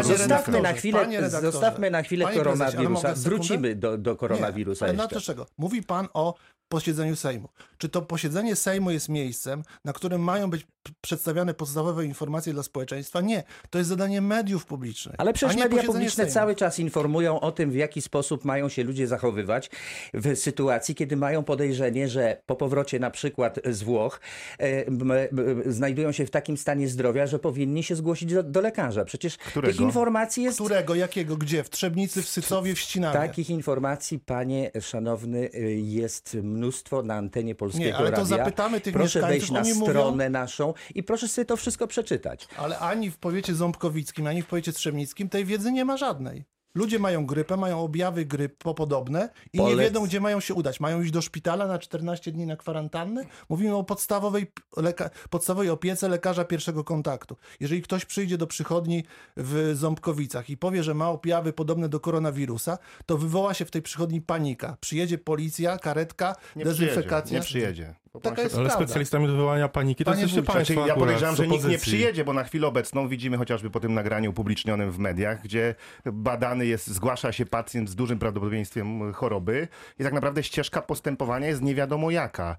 Zostawmy 0.03 0.61
na 0.61 0.73
chwilę, 0.73 1.29
zostawmy 1.29 1.91
na 1.91 2.03
chwilę 2.03 2.25
panie 2.25 2.41
prezesie, 2.41 2.77
koronawirusa. 2.77 3.07
sekundę? 3.15 3.29
Wrócimy 3.29 3.75
do, 3.75 3.97
do 3.97 4.15
koronawirusa 4.15 4.85
Nie, 4.85 4.89
ale 4.89 4.97
na? 4.97 5.45
Mówi 5.57 5.83
pan 5.83 6.07
o 6.13 6.33
posiedzeniu 6.69 7.15
Sejmu. 7.15 7.49
Czy 7.77 7.89
to 7.89 8.01
posiedzenie 8.01 8.55
Sejmu 8.55 8.91
jest 8.91 9.09
miejscem, 9.09 9.63
na 9.85 9.93
którym 9.93 10.21
mają 10.21 10.49
być 10.49 10.67
przedstawiane 11.01 11.53
podstawowe 11.53 12.05
informacje 12.05 12.53
dla 12.53 12.63
społeczeństwa? 12.63 13.21
Nie. 13.21 13.43
To 13.69 13.77
jest 13.77 13.89
zadanie 13.89 14.21
mediów 14.21 14.65
publicznych. 14.65 15.15
Ale 15.17 15.33
przecież 15.33 15.57
media 15.57 15.83
publiczne 15.83 16.23
Sejmu. 16.23 16.33
cały 16.33 16.55
czas 16.55 16.79
informują 16.79 17.39
o 17.39 17.51
tym, 17.51 17.71
w 17.71 17.75
jaki 17.75 18.01
sposób 18.01 18.45
mają 18.45 18.69
się 18.69 18.83
ludzie 18.83 19.07
zachowywać 19.07 19.69
w 20.13 20.35
sytuacji, 20.35 20.95
kiedy 20.95 21.17
mają 21.17 21.43
podejrzenie, 21.43 22.09
że 22.09 22.41
po 22.45 22.55
powrocie 22.55 22.99
na 22.99 23.11
przykład 23.11 23.59
z 23.69 23.83
Włoch 23.83 24.19
e, 24.59 24.87
m, 24.87 25.11
m, 25.11 25.27
znajdują 25.65 26.11
się 26.11 26.25
w 26.25 26.29
takim 26.29 26.57
stanie 26.57 26.87
zdrowia, 26.87 27.27
że 27.27 27.39
powinni 27.39 27.83
się 27.83 27.95
zgłosić 27.95 28.33
do, 28.33 28.43
do 28.43 28.61
lekarza. 28.61 29.05
Przecież 29.05 29.37
Którego? 29.37 29.73
tych 29.73 29.81
informacji 29.81 30.43
jest... 30.43 30.59
Którego, 30.59 30.95
jakiego, 30.95 31.37
gdzie? 31.37 31.63
W 31.63 31.69
Trzebnicy, 31.69 32.21
w 32.21 32.29
Sycowie, 32.29 32.75
w 32.75 32.79
Ścinawie. 32.79 33.19
Takich 33.19 33.49
informacji, 33.49 34.19
panie 34.19 34.71
szanowny, 34.81 35.49
y, 35.55 35.81
jest 35.81 36.33
mnóstwo 36.33 36.56
na 37.03 37.15
antenie 37.15 37.55
Polskiego 37.55 37.85
Nie, 37.85 37.95
ale 37.97 38.11
to 38.11 38.17
Radia. 38.17 38.37
zapytamy 38.37 38.81
tych 38.81 38.93
Proszę 38.93 39.21
wejść 39.21 39.51
na 39.51 39.59
oni 39.59 39.73
mówią- 39.73 39.85
stronę 39.91 40.29
naszą 40.29 40.73
i 40.95 41.03
proszę 41.03 41.27
sobie 41.27 41.45
to 41.45 41.57
wszystko 41.57 41.87
przeczytać. 41.87 42.47
Ale 42.57 42.79
ani 42.79 43.11
w 43.11 43.17
powiecie 43.17 43.55
ząbkowickim, 43.55 44.27
ani 44.27 44.41
w 44.41 44.45
powiecie 44.45 44.73
trzebnickim 44.73 45.29
tej 45.29 45.45
wiedzy 45.45 45.71
nie 45.71 45.85
ma 45.85 45.97
żadnej. 45.97 46.45
Ludzie 46.77 46.99
mają 46.99 47.25
grypę, 47.25 47.57
mają 47.57 47.79
objawy 47.81 48.25
grypopodobne 48.25 49.29
i 49.53 49.57
nie 49.59 49.63
Polec- 49.63 49.79
wiedzą, 49.79 50.05
gdzie 50.05 50.19
mają 50.19 50.39
się 50.39 50.53
udać. 50.53 50.79
Mają 50.79 51.01
iść 51.01 51.11
do 51.11 51.21
szpitala 51.21 51.67
na 51.67 51.79
14 51.79 52.31
dni 52.31 52.45
na 52.45 52.55
kwarantannę? 52.55 53.23
Mówimy 53.49 53.75
o 53.75 53.83
podstawowej, 53.83 54.51
leka- 54.77 55.09
podstawowej 55.29 55.69
opiece 55.69 56.07
lekarza 56.09 56.45
pierwszego 56.45 56.83
kontaktu. 56.83 57.37
Jeżeli 57.59 57.81
ktoś 57.81 58.05
przyjdzie 58.05 58.37
do 58.37 58.47
przychodni 58.47 59.03
w 59.37 59.71
Ząbkowicach 59.75 60.49
i 60.49 60.57
powie, 60.57 60.83
że 60.83 60.93
ma 60.93 61.09
objawy 61.09 61.53
podobne 61.53 61.89
do 61.89 61.99
koronawirusa, 61.99 62.77
to 63.05 63.17
wywoła 63.17 63.53
się 63.53 63.65
w 63.65 63.71
tej 63.71 63.81
przychodni 63.81 64.21
panika. 64.21 64.77
Przyjedzie 64.81 65.17
policja, 65.17 65.77
karetka, 65.77 66.35
Nie 66.55 66.65
przyjedzie, 66.65 66.85
dezynfekacja. 66.85 67.37
nie 67.39 67.43
przyjedzie. 67.45 67.95
Taka 68.21 68.41
jest 68.41 68.55
Ale 68.55 68.65
prawda. 68.65 68.85
specjalistami 68.85 69.27
do 69.27 69.31
wywołania 69.33 69.67
paniki 69.67 70.03
to 70.05 70.11
Panie 70.11 70.21
jesteście 70.21 70.41
wójcie, 70.41 70.53
państwo 70.53 70.73
ja 70.73 70.81
akurat 70.81 70.99
podejrzewam, 70.99 71.35
z 71.35 71.37
że 71.37 71.43
nikt 71.47 71.53
nie 71.53 71.59
opozycji. 71.59 71.91
przyjedzie, 71.91 72.23
bo 72.25 72.33
na 72.33 72.43
chwilę 72.43 72.67
obecną 72.67 73.07
widzimy 73.07 73.37
chociażby 73.37 73.69
po 73.69 73.79
tym 73.79 73.93
nagraniu 73.93 74.29
upublicznionym 74.29 74.91
w 74.91 74.99
mediach, 74.99 75.41
gdzie 75.43 75.75
badany 76.05 76.65
jest, 76.65 76.87
zgłasza 76.87 77.31
się 77.31 77.45
pacjent 77.45 77.89
z 77.89 77.95
dużym 77.95 78.19
prawdopodobieństwem 78.19 79.13
choroby 79.13 79.67
i 79.99 80.03
tak 80.03 80.13
naprawdę 80.13 80.43
ścieżka 80.43 80.81
postępowania 80.81 81.47
jest 81.47 81.61
nie 81.61 81.75
wiadomo 81.75 82.11
jaka. 82.11 82.51
E, 82.51 82.55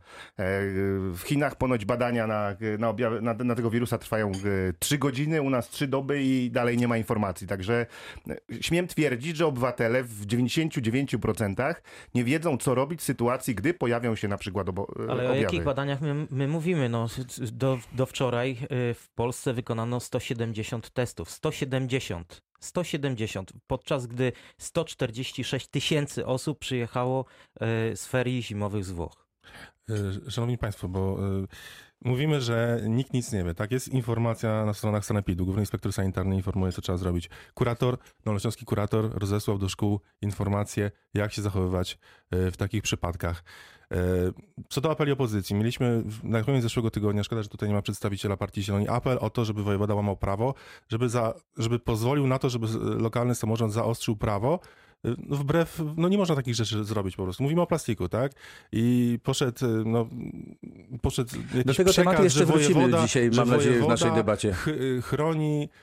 W 1.12 1.20
Chinach 1.24 1.56
ponoć 1.56 1.84
badania 1.84 2.26
na, 2.26 2.56
na, 2.78 2.88
objawy, 2.88 3.22
na, 3.22 3.34
na 3.34 3.54
tego 3.54 3.70
wirusa 3.70 3.98
trwają 3.98 4.32
3 4.78 4.98
godziny, 4.98 5.42
u 5.42 5.50
nas 5.50 5.68
3 5.68 5.86
doby 5.86 6.22
i 6.22 6.50
dalej 6.50 6.76
nie 6.78 6.88
ma 6.88 6.96
informacji. 6.96 7.46
Także 7.46 7.86
e, 8.30 8.36
śmiem 8.60 8.86
twierdzić, 8.88 9.36
że 9.36 9.46
obywatele 9.46 10.02
w 10.04 10.26
99% 10.26 11.74
nie 12.14 12.24
wiedzą, 12.24 12.58
co 12.58 12.74
robić 12.74 13.00
w 13.00 13.02
sytuacji, 13.02 13.54
gdy 13.54 13.74
pojawią 13.74 14.14
się 14.16 14.28
na 14.28 14.38
przykład 14.38 14.68
obo, 14.68 14.86
Ale 15.08 15.30
objawy. 15.30 15.47
Jakich 15.52 15.64
badaniach 15.64 16.00
my, 16.00 16.26
my 16.30 16.48
mówimy? 16.48 16.88
No, 16.88 17.06
do, 17.52 17.78
do 17.92 18.06
wczoraj 18.06 18.50
y, 18.50 18.94
w 18.94 19.08
Polsce 19.14 19.52
wykonano 19.52 20.00
170 20.00 20.90
testów. 20.90 21.30
170. 21.30 22.42
170, 22.60 23.52
podczas 23.66 24.06
gdy 24.06 24.32
146 24.58 25.68
tysięcy 25.68 26.26
osób 26.26 26.58
przyjechało 26.58 27.24
y, 27.24 27.96
z 27.96 28.06
ferii 28.06 28.42
zimowych 28.42 28.84
z 28.84 28.90
Włoch. 28.90 29.26
E, 29.90 30.30
Szanowni 30.30 30.58
Państwo, 30.58 30.88
bo 30.88 31.18
mówimy, 32.04 32.40
że 32.40 32.80
nikt 32.88 33.12
nic 33.12 33.32
nie 33.32 33.44
wie. 33.44 33.54
Tak, 33.54 33.72
jest 33.72 33.88
informacja 33.88 34.64
na 34.64 34.74
stronach 34.74 35.04
Sanepidu. 35.04 35.44
Główny 35.44 35.62
inspektor 35.62 35.92
sanitarny 35.92 36.36
informuje, 36.36 36.72
co 36.72 36.82
trzeba 36.82 36.98
zrobić. 36.98 37.30
Kurator, 37.54 37.98
dolnośląski 38.24 38.64
kurator 38.64 39.10
rozesłał 39.18 39.58
do 39.58 39.68
szkół 39.68 40.00
informacje, 40.22 40.90
jak 41.14 41.32
się 41.32 41.42
zachowywać 41.42 41.98
e, 42.30 42.50
w 42.50 42.56
takich 42.56 42.82
przypadkach. 42.82 43.44
E, 43.92 43.96
Co 44.68 44.80
do 44.80 44.90
apeli 44.90 45.12
opozycji, 45.12 45.56
mieliśmy 45.56 46.02
na 46.22 46.42
koniec 46.42 46.62
zeszłego 46.62 46.90
tygodnia, 46.90 47.24
szkoda, 47.24 47.42
że 47.42 47.48
tutaj 47.48 47.68
nie 47.68 47.74
ma 47.74 47.82
przedstawiciela 47.82 48.36
Partii 48.36 48.62
Zieloni, 48.62 48.88
apel 48.88 49.18
o 49.20 49.30
to, 49.30 49.44
żeby 49.44 49.62
wojewoda 49.62 49.94
łamał 49.94 50.16
prawo, 50.16 50.54
żeby, 50.88 51.08
za, 51.08 51.34
żeby 51.56 51.78
pozwolił 51.78 52.26
na 52.26 52.38
to, 52.38 52.50
żeby 52.50 52.66
lokalny 52.78 53.34
samorząd 53.34 53.72
zaostrzył 53.72 54.16
prawo, 54.16 54.60
wbrew, 55.30 55.82
no 55.96 56.08
nie 56.08 56.18
można 56.18 56.36
takich 56.36 56.54
rzeczy 56.54 56.84
zrobić 56.84 57.16
po 57.16 57.22
prostu. 57.24 57.42
Mówimy 57.42 57.60
o 57.62 57.66
plastiku, 57.66 58.08
tak? 58.08 58.32
I 58.72 59.18
poszedł, 59.22 59.66
e, 59.66 59.68
no, 59.86 60.08
poszedł 61.02 61.30
jakiś 61.36 61.64
Do 61.64 61.74
tego 61.74 61.90
przekaz, 61.90 61.94
tematu 61.94 62.24
jeszcze 62.24 62.38
że 62.38 62.46
wrócimy 62.46 62.74
wojewoda, 62.74 63.02
dzisiaj, 63.02 63.32
że 63.32 63.40
mam 63.44 63.50
nadzieję, 63.56 63.82
w 63.82 63.88
naszej 63.88 64.12
debacie. 64.12 64.52
ch- 64.52 64.68
chroni, 65.04 65.68
chro, 65.68 65.74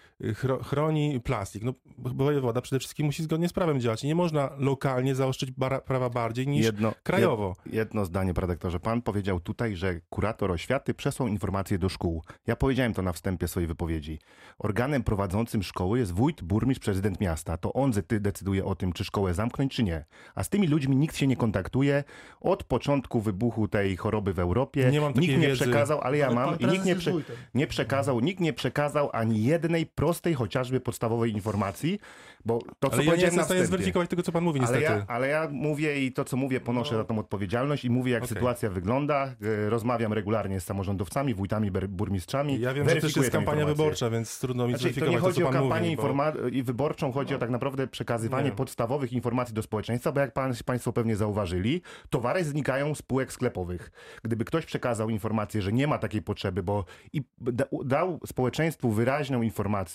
chroni 0.63 1.19
plastik. 1.19 1.63
No, 1.63 1.73
wojewoda 1.97 2.61
przede 2.61 2.79
wszystkim 2.79 3.05
musi 3.05 3.23
zgodnie 3.23 3.49
z 3.49 3.53
prawem 3.53 3.79
działać. 3.79 4.03
Nie 4.03 4.15
można 4.15 4.49
lokalnie 4.57 5.15
zaostrzyć 5.15 5.51
bara, 5.51 5.81
prawa 5.81 6.09
bardziej 6.09 6.47
niż 6.47 6.65
Jedno, 6.65 6.93
krajowo. 7.03 7.55
jed- 7.65 7.73
Jedno 7.73 8.05
zdanie, 8.05 8.33
redaktorze. 8.37 8.79
Pan 8.79 9.01
powiedział 9.01 9.39
tutaj, 9.39 9.75
że 9.75 9.99
kurator 10.09 10.51
oświaty 10.51 10.93
przesłał 10.93 11.27
informacje 11.29 11.77
do 11.77 11.89
szkół. 11.89 12.23
Ja 12.47 12.55
powiedziałem 12.55 12.93
to 12.93 13.01
na 13.01 13.13
wstępie 13.13 13.47
swojej 13.47 13.67
wypowiedzi. 13.67 14.19
Organem 14.59 15.03
prowadzącym 15.03 15.63
szkoły 15.63 15.99
jest 15.99 16.11
wójt, 16.13 16.43
burmistrz, 16.43 16.85
prezydent 16.85 17.19
miasta. 17.21 17.57
To 17.57 17.73
on 17.73 17.91
zety- 17.91 18.19
decyduje 18.19 18.65
o 18.65 18.75
tym, 18.75 18.93
czy 18.93 19.03
szkołę 19.03 19.33
zamknąć, 19.33 19.75
czy 19.75 19.83
nie. 19.83 20.05
A 20.35 20.43
z 20.43 20.49
tymi 20.49 20.67
ludźmi 20.67 20.95
nikt 20.95 21.17
się 21.17 21.27
nie 21.27 21.35
kontaktuje. 21.37 22.03
Od 22.41 22.63
początku 22.63 23.21
wybuchu 23.21 23.67
tej 23.67 23.97
choroby 23.97 24.33
w 24.33 24.39
Europie 24.39 24.89
Nie 24.91 25.01
mam 25.01 25.13
takiej 25.13 25.29
nikt 25.29 25.41
nie 25.41 25.47
wiedzy. 25.47 25.61
przekazał, 25.63 26.01
ale 26.01 26.17
ja 26.17 26.25
Ale 26.25 26.35
mam 26.35 26.59
i 26.59 26.65
nikt 26.65 26.85
nie, 26.85 26.95
prze, 26.95 27.11
nie 27.53 27.67
przekazał, 27.67 28.19
nikt 28.19 28.39
nie 28.39 28.53
przekazał 28.53 29.09
ani 29.13 29.43
jednej 29.43 29.85
prostej, 30.05 30.33
chociażby 30.33 30.79
podstawowej 30.79 31.31
informacji, 31.31 31.99
bo 32.45 32.59
to, 32.79 32.89
co 32.89 32.93
Ale 32.93 32.97
ja 32.97 33.01
nie 33.03 33.05
powiedziałem 33.05 33.21
jestem 33.21 33.37
na 33.37 33.43
w 33.43 33.45
stanie 33.45 33.65
zweryfikować 33.65 34.09
tego, 34.09 34.23
co 34.23 34.31
pan 34.31 34.43
mówi, 34.43 34.59
Ale 34.59 34.67
niestety. 34.67 34.99
ja, 34.99 35.05
ale 35.07 35.27
ja 35.27 35.47
mówię 35.51 36.05
i 36.05 36.11
to, 36.11 36.25
co 36.25 36.37
mówię, 36.37 36.59
ponoszę 36.59 36.95
za 36.95 37.03
tą 37.03 37.19
odpowiedzialność 37.19 37.85
i 37.85 37.89
mówię, 37.89 38.11
jak 38.11 38.23
Okej. 38.23 38.35
sytuacja 38.35 38.69
wygląda. 38.69 39.35
E, 39.65 39.69
Rozmawiam 39.69 40.13
regularnie 40.13 40.59
z 40.59 40.63
samorządowcami, 40.63 41.33
wójtami, 41.33 41.71
burmistrzami. 41.71 42.59
Ja 42.59 42.73
wiem, 42.73 42.89
że 42.89 42.95
też 42.95 43.15
jest 43.15 43.29
kampania 43.31 43.61
informację. 43.61 43.83
wyborcza, 43.83 44.09
więc 44.09 44.39
trudno 44.39 44.67
mi 44.67 44.73
Znaczy, 44.73 44.83
to 44.83 44.93
zweryfikować 44.93 45.11
nie 45.11 45.17
to, 45.17 45.25
chodzi 45.25 45.41
co 45.41 45.47
o 45.47 45.51
pan 45.51 45.61
kampanię 45.61 45.95
mówi. 45.95 45.95
Bo... 45.95 46.63
wyborczą, 46.63 47.11
chodzi 47.11 47.35
o 47.35 47.37
tak 47.37 47.49
naprawdę 47.49 47.87
przekazywanie 47.87 48.49
Nie. 48.49 48.55
podstawowych 48.55 49.13
informacji 49.13 49.55
do 49.55 49.61
społeczeństwa, 49.61 50.11
bo 50.11 50.19
jak 50.19 50.33
pan, 50.33 50.53
Państwo 50.65 50.93
pewnie 50.93 51.15
zauważyli, 51.15 51.81
towary 52.09 52.43
znikają 52.43 52.95
z 52.95 53.01
półek 53.01 53.33
sklepowych. 53.33 53.91
Gdyby 54.23 54.45
ktoś 54.45 54.65
przekazał 54.65 55.09
informację, 55.09 55.61
że 55.61 55.71
nie 55.73 55.87
ma 55.87 55.97
takiej 55.97 56.21
potrzeby, 56.21 56.63
bo 56.63 56.85
i 57.13 57.21
da, 57.41 57.65
dał 57.85 58.19
społeczeństwu 58.25 58.91
wyraźną 58.91 59.41
informację, 59.41 59.94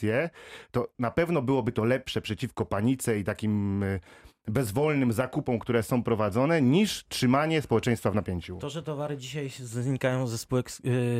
to 0.71 0.89
na 0.99 1.11
pewno 1.11 1.43
byłoby 1.43 1.73
to 1.73 1.85
lepsze 1.85 2.21
przeciwko 2.21 2.67
panice 2.67 3.19
i 3.19 3.25
takim 3.25 3.83
y, 3.83 4.01
bezwolnym 4.49 5.13
zakupom, 5.13 5.59
które 5.59 5.83
są 5.83 6.03
prowadzone, 6.03 6.63
niż 6.63 7.05
trzymanie 7.09 7.63
społeczeństwa 7.63 8.11
w 8.11 8.15
napięciu. 8.15 8.57
To, 8.57 8.71
że 8.71 8.83
towary 8.83 9.17
dzisiaj 9.17 9.51
znikają 9.51 10.27
ze 10.27 10.39
spółek 10.39 10.71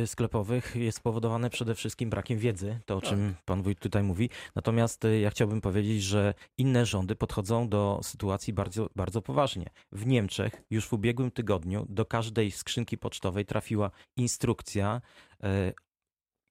y, 0.03 0.07
sklepowych 0.07 0.75
jest 0.75 0.97
spowodowane 0.97 1.49
przede 1.49 1.75
wszystkim 1.75 2.09
brakiem 2.09 2.39
wiedzy, 2.39 2.79
to 2.85 2.97
o 2.97 3.01
czym 3.01 3.35
pan 3.45 3.61
wójt 3.61 3.79
tutaj 3.79 4.03
mówi. 4.03 4.29
Natomiast 4.55 5.05
y, 5.05 5.19
ja 5.19 5.29
chciałbym 5.29 5.61
powiedzieć, 5.61 6.03
że 6.03 6.33
inne 6.57 6.85
rządy 6.85 7.15
podchodzą 7.15 7.69
do 7.69 7.99
sytuacji 8.03 8.53
bardzo, 8.53 8.89
bardzo 8.95 9.21
poważnie. 9.21 9.65
W 9.91 10.07
Niemczech 10.07 10.61
już 10.69 10.87
w 10.87 10.93
ubiegłym 10.93 11.31
tygodniu 11.31 11.85
do 11.89 12.05
każdej 12.05 12.51
skrzynki 12.51 12.97
pocztowej 12.97 13.45
trafiła 13.45 13.91
instrukcja 14.17 15.01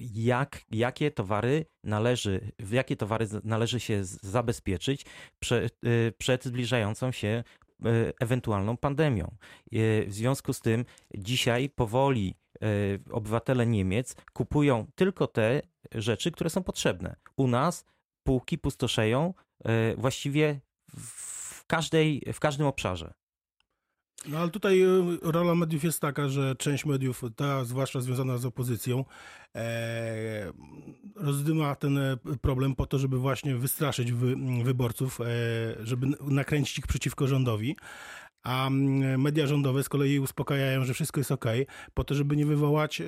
jak, 0.01 0.61
jakie 0.71 1.11
towary 1.11 1.67
należy, 1.85 2.53
w 2.59 2.73
jakie 2.73 2.97
towary 2.97 3.27
należy 3.45 3.81
się 3.81 4.05
zabezpieczyć 4.05 5.07
prze, 5.39 5.67
y, 5.87 6.13
przed 6.19 6.45
zbliżającą 6.45 7.13
się 7.13 7.45
y, 7.87 8.13
ewentualną 8.21 8.77
pandemią. 8.77 9.37
Y, 9.75 10.05
W 10.09 10.13
związku 10.13 10.53
z 10.53 10.61
tym 10.61 10.85
dzisiaj 11.15 11.69
powoli 11.69 12.35
obywatele 13.11 13.67
Niemiec 13.67 14.17
kupują 14.33 14.87
tylko 14.95 15.27
te 15.27 15.63
rzeczy, 15.95 16.31
które 16.31 16.51
są 16.51 16.63
potrzebne. 16.63 17.17
U 17.37 17.47
nas 17.47 17.85
półki 18.27 18.59
pustoszeją 18.59 19.35
właściwie 19.97 20.61
w, 20.97 21.67
każdej, 21.67 22.23
w 22.33 22.41
każdym 22.41 22.67
obszarze. 22.67 23.15
No 24.29 24.39
ale 24.39 24.51
tutaj 24.51 24.83
y, 24.83 25.19
rola 25.23 25.55
mediów 25.55 25.85
jest 25.85 26.01
taka, 26.01 26.29
że 26.29 26.57
część 26.57 26.85
mediów, 26.85 27.23
ta 27.37 27.65
zwłaszcza 27.65 28.01
związana 28.01 28.39
z 28.39 28.45
opozycją, 28.45 29.05
e, 29.55 30.53
rozdyma 31.17 31.75
ten 31.75 31.99
e, 31.99 32.17
problem 32.41 32.75
po 32.75 32.87
to, 32.87 32.99
żeby 32.99 33.19
właśnie 33.19 33.57
wystraszyć 33.57 34.13
wy, 34.13 34.37
wyborców, 34.65 35.21
e, 35.21 35.25
żeby 35.87 36.07
nakręcić 36.21 36.79
ich 36.79 36.87
przeciwko 36.87 37.27
rządowi. 37.27 37.77
A 38.43 38.67
mm, 38.67 39.21
media 39.21 39.47
rządowe 39.47 39.83
z 39.83 39.89
kolei 39.89 40.19
uspokajają, 40.19 40.85
że 40.85 40.95
wszystko 40.95 41.21
jest 41.21 41.33
ok, 41.33 41.45
po 41.95 42.05
to, 42.05 42.15
żeby 42.15 42.37
nie 42.37 42.47
wywołać 42.47 43.01
e, 43.01 43.05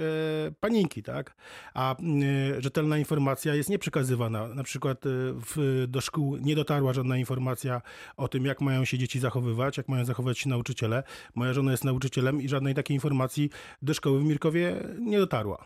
paniki, 0.61 1.03
tak? 1.03 1.37
A 1.75 1.97
mm, 1.99 2.23
rzetelna 2.61 2.99
informacja 2.99 3.55
jest 3.55 3.71
nieprzekazywana. 3.71 4.49
Na 4.49 4.63
przykład 4.63 5.07
e, 5.07 5.09
w, 5.33 5.85
do 5.89 6.01
szkół 6.01 6.37
nie 6.37 6.57
dotarła 6.57 6.93
żadna 6.93 7.17
informacja 7.17 7.83
o 8.17 8.29
tym, 8.29 8.45
jak 8.45 8.61
mają 8.61 8.85
się 8.85 8.99
dzieci 8.99 9.21
zachowywać, 9.21 9.77
jak 9.77 9.89
mają 9.89 10.05
zachowywać 10.05 10.39
się 10.39 10.49
nauczyciele. 10.49 11.03
Moja 11.35 11.53
żona 11.53 11.71
jest 11.71 11.85
nauczycielem 11.85 12.43
i 12.43 12.49
żadnej 12.49 12.75
takiej 12.75 12.95
informacji 12.95 13.51
do 13.83 13.95
szkoły 13.95 14.21
w 14.21 14.25
Mirkowie 14.25 14.77
nie 14.99 15.19
dotarła. 15.19 15.65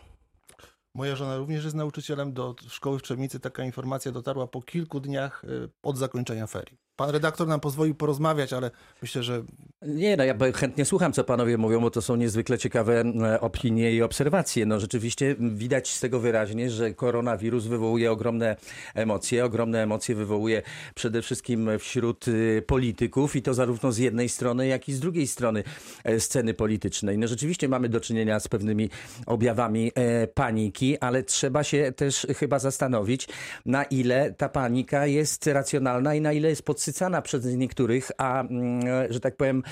Moja 0.97 1.15
żona 1.15 1.37
również 1.37 1.63
jest 1.63 1.75
nauczycielem. 1.75 2.33
Do 2.33 2.55
szkoły 2.67 2.99
w 2.99 3.01
Trzebnicy 3.01 3.39
taka 3.39 3.63
informacja 3.63 4.11
dotarła 4.11 4.47
po 4.47 4.61
kilku 4.61 4.99
dniach 4.99 5.43
y, 5.43 5.69
od 5.83 5.97
zakończenia 5.97 6.47
ferii. 6.47 6.86
Pan 6.97 7.09
redaktor 7.09 7.47
nam 7.47 7.59
pozwolił 7.59 7.95
porozmawiać, 7.95 8.53
ale 8.53 8.71
myślę, 9.01 9.23
że 9.23 9.43
Nie, 9.81 10.17
no 10.17 10.23
ja 10.23 10.35
chętnie 10.55 10.85
słucham, 10.85 11.13
co 11.13 11.23
panowie 11.23 11.57
mówią, 11.57 11.81
bo 11.81 11.91
to 11.91 12.01
są 12.01 12.15
niezwykle 12.15 12.57
ciekawe 12.57 13.01
e, 13.01 13.41
opinie 13.41 13.91
i 13.93 14.01
obserwacje. 14.01 14.65
No 14.65 14.79
rzeczywiście 14.79 15.35
widać 15.39 15.89
z 15.89 15.99
tego 15.99 16.19
wyraźnie, 16.19 16.69
że 16.69 16.93
koronawirus 16.93 17.65
wywołuje 17.65 18.11
ogromne 18.11 18.55
emocje. 18.95 19.45
Ogromne 19.45 19.83
emocje 19.83 20.15
wywołuje 20.15 20.61
przede 20.95 21.21
wszystkim 21.21 21.69
wśród 21.79 22.27
y, 22.27 22.63
polityków 22.67 23.35
i 23.35 23.41
to 23.41 23.53
zarówno 23.53 23.91
z 23.91 23.97
jednej 23.97 24.29
strony, 24.29 24.67
jak 24.67 24.89
i 24.89 24.93
z 24.93 24.99
drugiej 24.99 25.27
strony 25.27 25.63
e, 26.03 26.19
sceny 26.19 26.53
politycznej. 26.53 27.17
No 27.17 27.27
rzeczywiście 27.27 27.69
mamy 27.69 27.89
do 27.89 27.99
czynienia 27.99 28.39
z 28.39 28.47
pewnymi 28.47 28.89
objawami 29.25 29.91
e, 29.95 30.27
paniki, 30.27 30.99
ale 30.99 31.23
trzeba 31.23 31.63
się 31.63 31.91
też 31.95 32.27
chyba 32.37 32.59
zastanowić, 32.59 33.27
na 33.65 33.83
ile 33.83 34.33
ta 34.33 34.49
panika 34.49 35.05
jest 35.05 35.47
racjonalna 35.47 36.15
i 36.15 36.21
na 36.21 36.33
ile 36.33 36.49
jest 36.49 36.63
podsycana 36.87 37.21
przez 37.21 37.45
niektórych, 37.45 38.11
a 38.17 38.41
mm, 38.41 38.81
że 39.09 39.19
tak 39.19 39.37
powiem, 39.37 39.63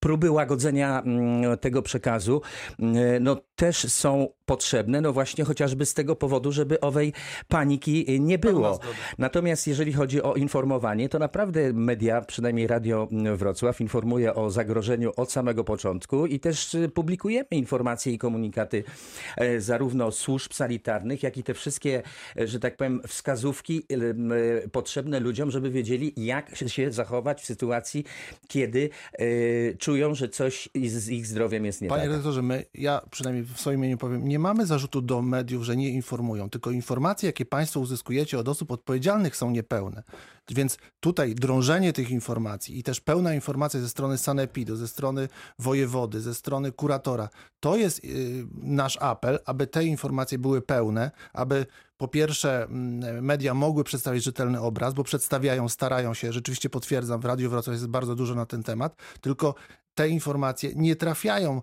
próby 0.00 0.30
łagodzenia 0.30 1.02
mm, 1.02 1.58
tego 1.58 1.82
przekazu 1.82 2.42
mm, 2.78 3.24
no, 3.24 3.36
też 3.56 3.92
są 3.92 4.28
potrzebne, 4.46 5.00
no 5.00 5.12
właśnie 5.12 5.44
chociażby 5.44 5.86
z 5.86 5.94
tego 5.94 6.16
powodu, 6.16 6.52
żeby 6.52 6.80
owej 6.80 7.12
paniki 7.48 8.20
nie 8.20 8.38
było. 8.38 8.80
Natomiast 9.18 9.66
jeżeli 9.66 9.92
chodzi 9.92 10.22
o 10.22 10.34
informowanie, 10.34 11.08
to 11.08 11.18
naprawdę 11.18 11.72
media, 11.72 12.20
przynajmniej 12.20 12.66
Radio 12.66 13.08
Wrocław, 13.36 13.80
informuje 13.80 14.34
o 14.34 14.50
zagrożeniu 14.50 15.12
od 15.16 15.32
samego 15.32 15.64
początku 15.64 16.26
i 16.26 16.40
też 16.40 16.74
y, 16.74 16.88
publikujemy 16.88 17.48
informacje 17.50 18.12
i 18.12 18.18
komunikaty 18.18 18.84
e, 19.36 19.60
zarówno 19.60 20.12
służb 20.12 20.52
sanitarnych, 20.52 21.22
jak 21.22 21.36
i 21.36 21.42
te 21.42 21.54
wszystkie, 21.54 22.02
e, 22.36 22.46
że 22.46 22.60
tak 22.60 22.76
powiem, 22.76 23.00
wskazówki 23.06 23.82
y, 23.92 24.14
e, 24.64 24.68
potrzebne 24.68 25.20
ludziom, 25.20 25.50
żeby 25.50 25.70
wiedzieli, 25.70 26.12
jak 26.16 26.50
się- 26.68 26.84
się 26.84 26.92
zachować 26.92 27.42
w 27.42 27.46
sytuacji, 27.46 28.04
kiedy 28.48 28.90
e, 29.12 29.24
czują, 29.76 30.14
że 30.14 30.28
coś 30.28 30.68
z 30.86 31.08
ich 31.08 31.26
zdrowiem 31.26 31.64
jest 31.64 31.82
nie 31.82 31.88
Panie 31.88 32.02
tak. 32.02 32.10
redaktorze, 32.10 32.42
my, 32.42 32.64
ja 32.74 33.00
przynajmniej 33.10 33.44
w 33.44 33.60
swoim 33.60 33.80
imieniu 33.80 33.98
powiem, 33.98 34.28
nie 34.28 34.38
mamy 34.38 34.66
zarzutu 34.66 35.02
do 35.02 35.22
mediów, 35.22 35.62
że 35.62 35.76
nie 35.76 35.88
informują, 35.90 36.50
tylko 36.50 36.70
informacje, 36.70 37.26
jakie 37.26 37.44
państwo 37.44 37.80
uzyskujecie 37.80 38.38
od 38.38 38.48
osób 38.48 38.70
odpowiedzialnych 38.70 39.36
są 39.36 39.50
niepełne. 39.50 40.02
Więc 40.50 40.78
tutaj 41.00 41.34
drążenie 41.34 41.92
tych 41.92 42.10
informacji 42.10 42.78
i 42.78 42.82
też 42.82 43.00
pełna 43.00 43.34
informacja 43.34 43.80
ze 43.80 43.88
strony 43.88 44.18
sanepidu, 44.18 44.76
ze 44.76 44.88
strony 44.88 45.28
wojewody, 45.58 46.20
ze 46.20 46.34
strony 46.34 46.72
kuratora, 46.72 47.28
to 47.60 47.76
jest 47.76 48.04
y, 48.04 48.46
nasz 48.52 48.98
apel, 49.00 49.38
aby 49.46 49.66
te 49.66 49.84
informacje 49.84 50.38
były 50.38 50.62
pełne, 50.62 51.10
aby 51.32 51.66
po 51.96 52.08
pierwsze 52.08 52.64
mm, 52.64 53.24
media 53.24 53.54
mogły 53.54 53.84
przedstawić 53.84 54.24
rzetelny 54.24 54.60
obraz, 54.60 54.94
bo 54.94 55.04
przedstawiają, 55.04 55.68
starają 55.68 56.14
się, 56.14 56.32
rzeczywiście 56.32 56.70
potwierdzam, 56.70 57.20
w 57.20 57.24
Radiu 57.24 57.50
Wrocław 57.50 57.74
jest 57.74 57.86
bardzo 57.86 58.14
dużo 58.14 58.34
na 58.34 58.46
ten 58.46 58.62
temat, 58.62 58.96
tylko 59.20 59.54
te 59.94 60.08
informacje 60.08 60.70
nie 60.76 60.96
trafiają 60.96 61.62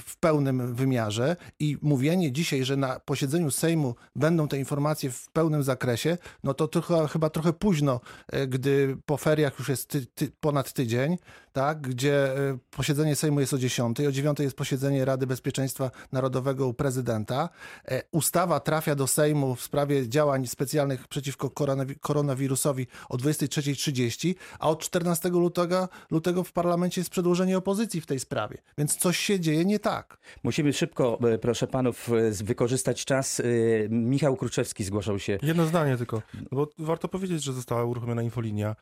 w 0.00 0.16
pełnym 0.20 0.74
wymiarze 0.74 1.36
i 1.60 1.76
mówienie 1.82 2.32
dzisiaj, 2.32 2.64
że 2.64 2.76
na 2.76 3.00
posiedzeniu 3.00 3.50
Sejmu 3.50 3.94
będą 4.16 4.48
te 4.48 4.58
informacje 4.58 5.10
w 5.10 5.28
pełnym 5.28 5.62
zakresie, 5.62 6.18
no 6.44 6.54
to 6.54 6.68
trochę, 6.68 7.08
chyba 7.08 7.30
trochę 7.30 7.52
późno, 7.52 8.00
e, 8.28 8.46
gdy 8.46 8.96
po 9.06 9.16
feriach 9.16 9.58
już 9.58 9.68
jest 9.68 9.88
ty, 9.88 10.06
ty, 10.06 10.30
ponad 10.40 10.72
tydzień, 10.72 11.18
tak, 11.52 11.80
gdzie 11.80 12.36
e, 12.36 12.58
posiedzenie 12.70 13.16
Sejmu 13.16 13.40
jest 13.40 13.52
o 13.52 13.58
10, 13.58 14.00
o 14.00 14.12
9 14.12 14.38
jest 14.40 14.56
posiedzenie 14.56 15.04
Rady 15.04 15.26
Bezpieczeństwa 15.26 15.90
Narodowego 16.12 16.66
u 16.66 16.74
prezydenta. 16.74 17.48
E, 17.88 18.02
Ustawa 18.10 18.60
trafia 18.60 18.94
do 18.94 19.06
Sejmu 19.06 19.54
w 19.54 19.62
sprawie 19.62 20.08
działań 20.08 20.46
specjalnych 20.46 21.08
przeciwko 21.08 21.48
koronawi- 21.48 21.98
koronawirusowi 22.00 22.86
o 23.08 23.16
23.30, 23.16 24.34
a 24.58 24.68
od 24.68 24.80
14 24.82 25.28
lutego, 25.28 25.88
lutego 26.10 26.44
w 26.44 26.52
parlamencie 26.52 27.00
jest 27.00 27.10
przedłożenie 27.10 27.58
opozycji 27.58 28.00
w 28.00 28.06
tej 28.06 28.20
sprawie. 28.20 28.58
Więc 28.78 28.96
coś 28.96 29.18
się 29.18 29.40
dzieje 29.40 29.64
nie 29.64 29.78
tak. 29.78 30.18
Musimy 30.42 30.72
szybko, 30.72 31.18
e, 31.34 31.38
proszę 31.38 31.66
panów, 31.66 32.08
e, 32.40 32.44
wykorzystać 32.44 33.04
czas. 33.04 33.42
Michał 33.90 34.36
Kruczewski 34.36 34.84
zgłaszał 34.84 35.18
się. 35.18 35.38
Jedno 35.42 35.66
zdanie 35.66 35.96
tylko, 35.96 36.22
bo 36.52 36.68
warto 36.78 37.08
powiedzieć, 37.08 37.42
że 37.42 37.52
została 37.52 37.84
uruchomiona 37.84 38.22
infolinia 38.22 38.76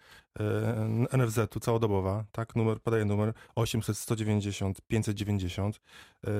NFZ-u 1.13 1.61
całodobowa, 1.61 2.25
tak, 2.33 2.57
numer, 2.65 2.81
podaję 2.81 3.05
numer 3.05 3.33
800 3.55 3.99
190 3.99 4.81
590. 4.89 5.81
E, 6.27 6.31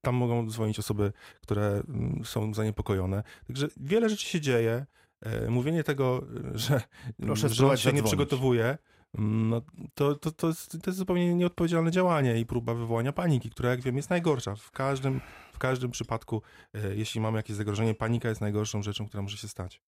Tam 0.00 0.14
mogą 0.14 0.50
dzwonić 0.50 0.78
osoby, 0.78 1.12
które 1.40 1.82
mm, 1.88 2.24
są 2.24 2.54
zaniepokojone. 2.54 3.22
Także 3.46 3.68
wiele 3.76 4.08
rzeczy 4.08 4.26
się 4.26 4.40
dzieje. 4.40 4.86
E, 5.20 5.50
Mówienie 5.50 5.84
tego, 5.84 6.24
że 6.54 6.82
Proszę 7.22 7.48
rząd 7.48 7.58
się 7.58 7.72
nie 7.72 7.76
zadzwonić. 7.76 8.04
przygotowuje, 8.06 8.78
mm, 9.18 9.48
no, 9.48 9.62
to, 9.94 10.14
to, 10.14 10.30
to, 10.30 10.48
jest, 10.48 10.70
to 10.70 10.90
jest 10.90 10.98
zupełnie 10.98 11.34
nieodpowiedzialne 11.34 11.90
działanie 11.90 12.40
i 12.40 12.46
próba 12.46 12.74
wywołania 12.74 13.12
paniki, 13.12 13.50
która 13.50 13.70
jak 13.70 13.80
wiem 13.80 13.96
jest 13.96 14.10
najgorsza. 14.10 14.54
W 14.54 14.70
każdym, 14.70 15.20
w 15.52 15.58
każdym 15.58 15.90
przypadku, 15.90 16.42
e, 16.74 16.96
jeśli 16.96 17.20
mamy 17.20 17.36
jakieś 17.38 17.56
zagrożenie, 17.56 17.94
panika 17.94 18.28
jest 18.28 18.40
najgorszą 18.40 18.82
rzeczą, 18.82 19.06
która 19.08 19.22
może 19.22 19.36
się 19.36 19.48
stać. 19.48 19.80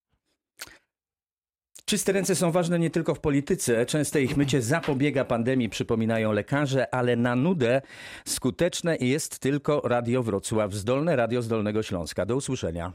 Czyste 1.93 2.13
ręce 2.13 2.35
są 2.35 2.51
ważne 2.51 2.79
nie 2.79 2.91
tylko 2.91 3.15
w 3.15 3.21
polityce. 3.21 3.87
Częste 3.87 4.23
ich 4.23 4.37
mycie 4.37 4.63
zapobiega 4.63 5.25
pandemii, 5.25 5.69
przypominają 5.69 6.33
lekarze, 6.33 6.95
ale 6.95 7.17
na 7.17 7.37
nudę 7.37 7.83
skuteczne 8.25 8.97
jest 8.97 9.39
tylko 9.39 9.81
Radio 9.85 10.23
Wrocław, 10.23 10.73
zdolne 10.73 11.17
radio 11.17 11.43
z 11.43 11.49
Dolnego 11.49 11.83
Śląska. 11.83 12.27
Do 12.27 12.37
usłyszenia. 12.37 12.93